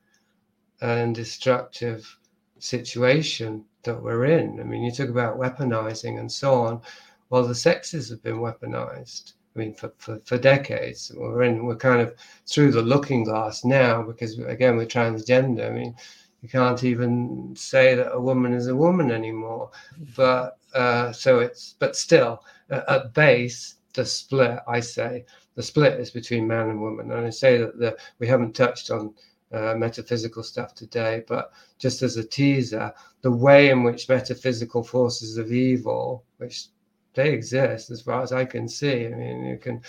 [0.84, 2.17] and destructive
[2.59, 4.59] situation that we're in.
[4.59, 6.81] I mean, you talk about weaponizing and so on.
[7.29, 9.34] Well, the sexes have been weaponized.
[9.55, 11.09] I mean, for, for, for decades.
[11.15, 12.13] We're in, we're kind of
[12.45, 15.69] through the looking glass now because, again, we're transgender.
[15.69, 15.95] I mean,
[16.41, 19.71] you can't even say that a woman is a woman anymore.
[20.17, 25.25] But uh, so it's, but still, uh, at base, the split, I say,
[25.55, 27.11] the split is between man and woman.
[27.11, 29.13] And I say that the, we haven't touched on
[29.54, 35.38] uh, metaphysical stuff today, but just as a teaser, the way in which metaphysical forces
[35.38, 36.68] of evil, which
[37.14, 39.82] they exist as far as I can see, I mean, you can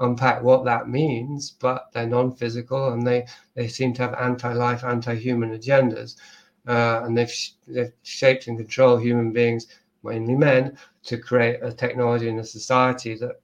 [0.00, 5.56] unpack what that means, but they're non-physical and they, they seem to have anti-life, anti-human
[5.56, 6.16] agendas.
[6.66, 7.32] Uh, and they've,
[7.66, 9.66] they've shaped and controlled human beings,
[10.02, 13.40] mainly men, to create a technology and a society that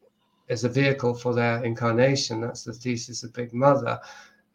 [0.48, 2.40] is a vehicle for their incarnation.
[2.40, 4.00] That's the thesis of Big Mother.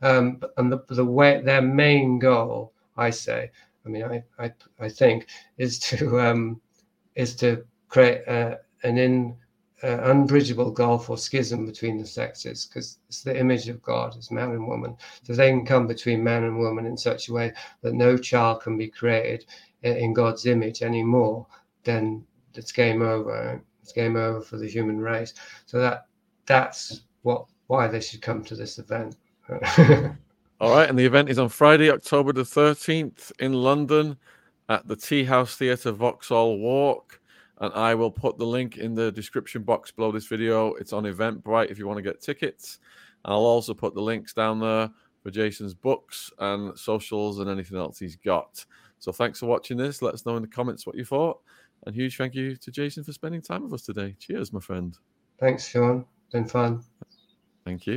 [0.04, 3.50] Um, and the, the way their main goal, I say,
[3.86, 5.28] I mean, I, I, I think,
[5.58, 6.62] is to um,
[7.16, 9.36] is to create a, an in
[9.84, 14.32] uh, unbridgeable gulf or schism between the sexes because it's the image of God, it's
[14.32, 14.96] man and woman.
[15.24, 18.62] So they can come between man and woman in such a way that no child
[18.62, 19.46] can be created
[19.84, 21.46] in God's image anymore,
[21.84, 23.62] then it's game over.
[23.82, 25.34] It's game over for the human race.
[25.66, 26.08] So that
[26.46, 29.18] that's what why they should come to this event.
[30.62, 34.18] All right, and the event is on Friday, October the 13th in London
[34.70, 37.20] at the Tea House Theatre Vauxhall Walk
[37.64, 40.74] and I will put the link in the description box below this video.
[40.74, 42.80] It's on Eventbrite if you want to get tickets.
[43.26, 44.90] I'll also put the links down there
[45.22, 48.66] for Jasun's books and socials and anything else he's got.
[49.00, 50.02] So thanks for watching this.
[50.02, 51.40] Let us know in the comments what you thought.
[51.86, 54.16] And huge thank you to Jasun for spending time with us today.
[54.20, 54.98] Cheers, my friend.
[55.40, 56.06] Thanks, Shaun.
[56.32, 56.84] Been fun.
[57.66, 57.92] Thank you.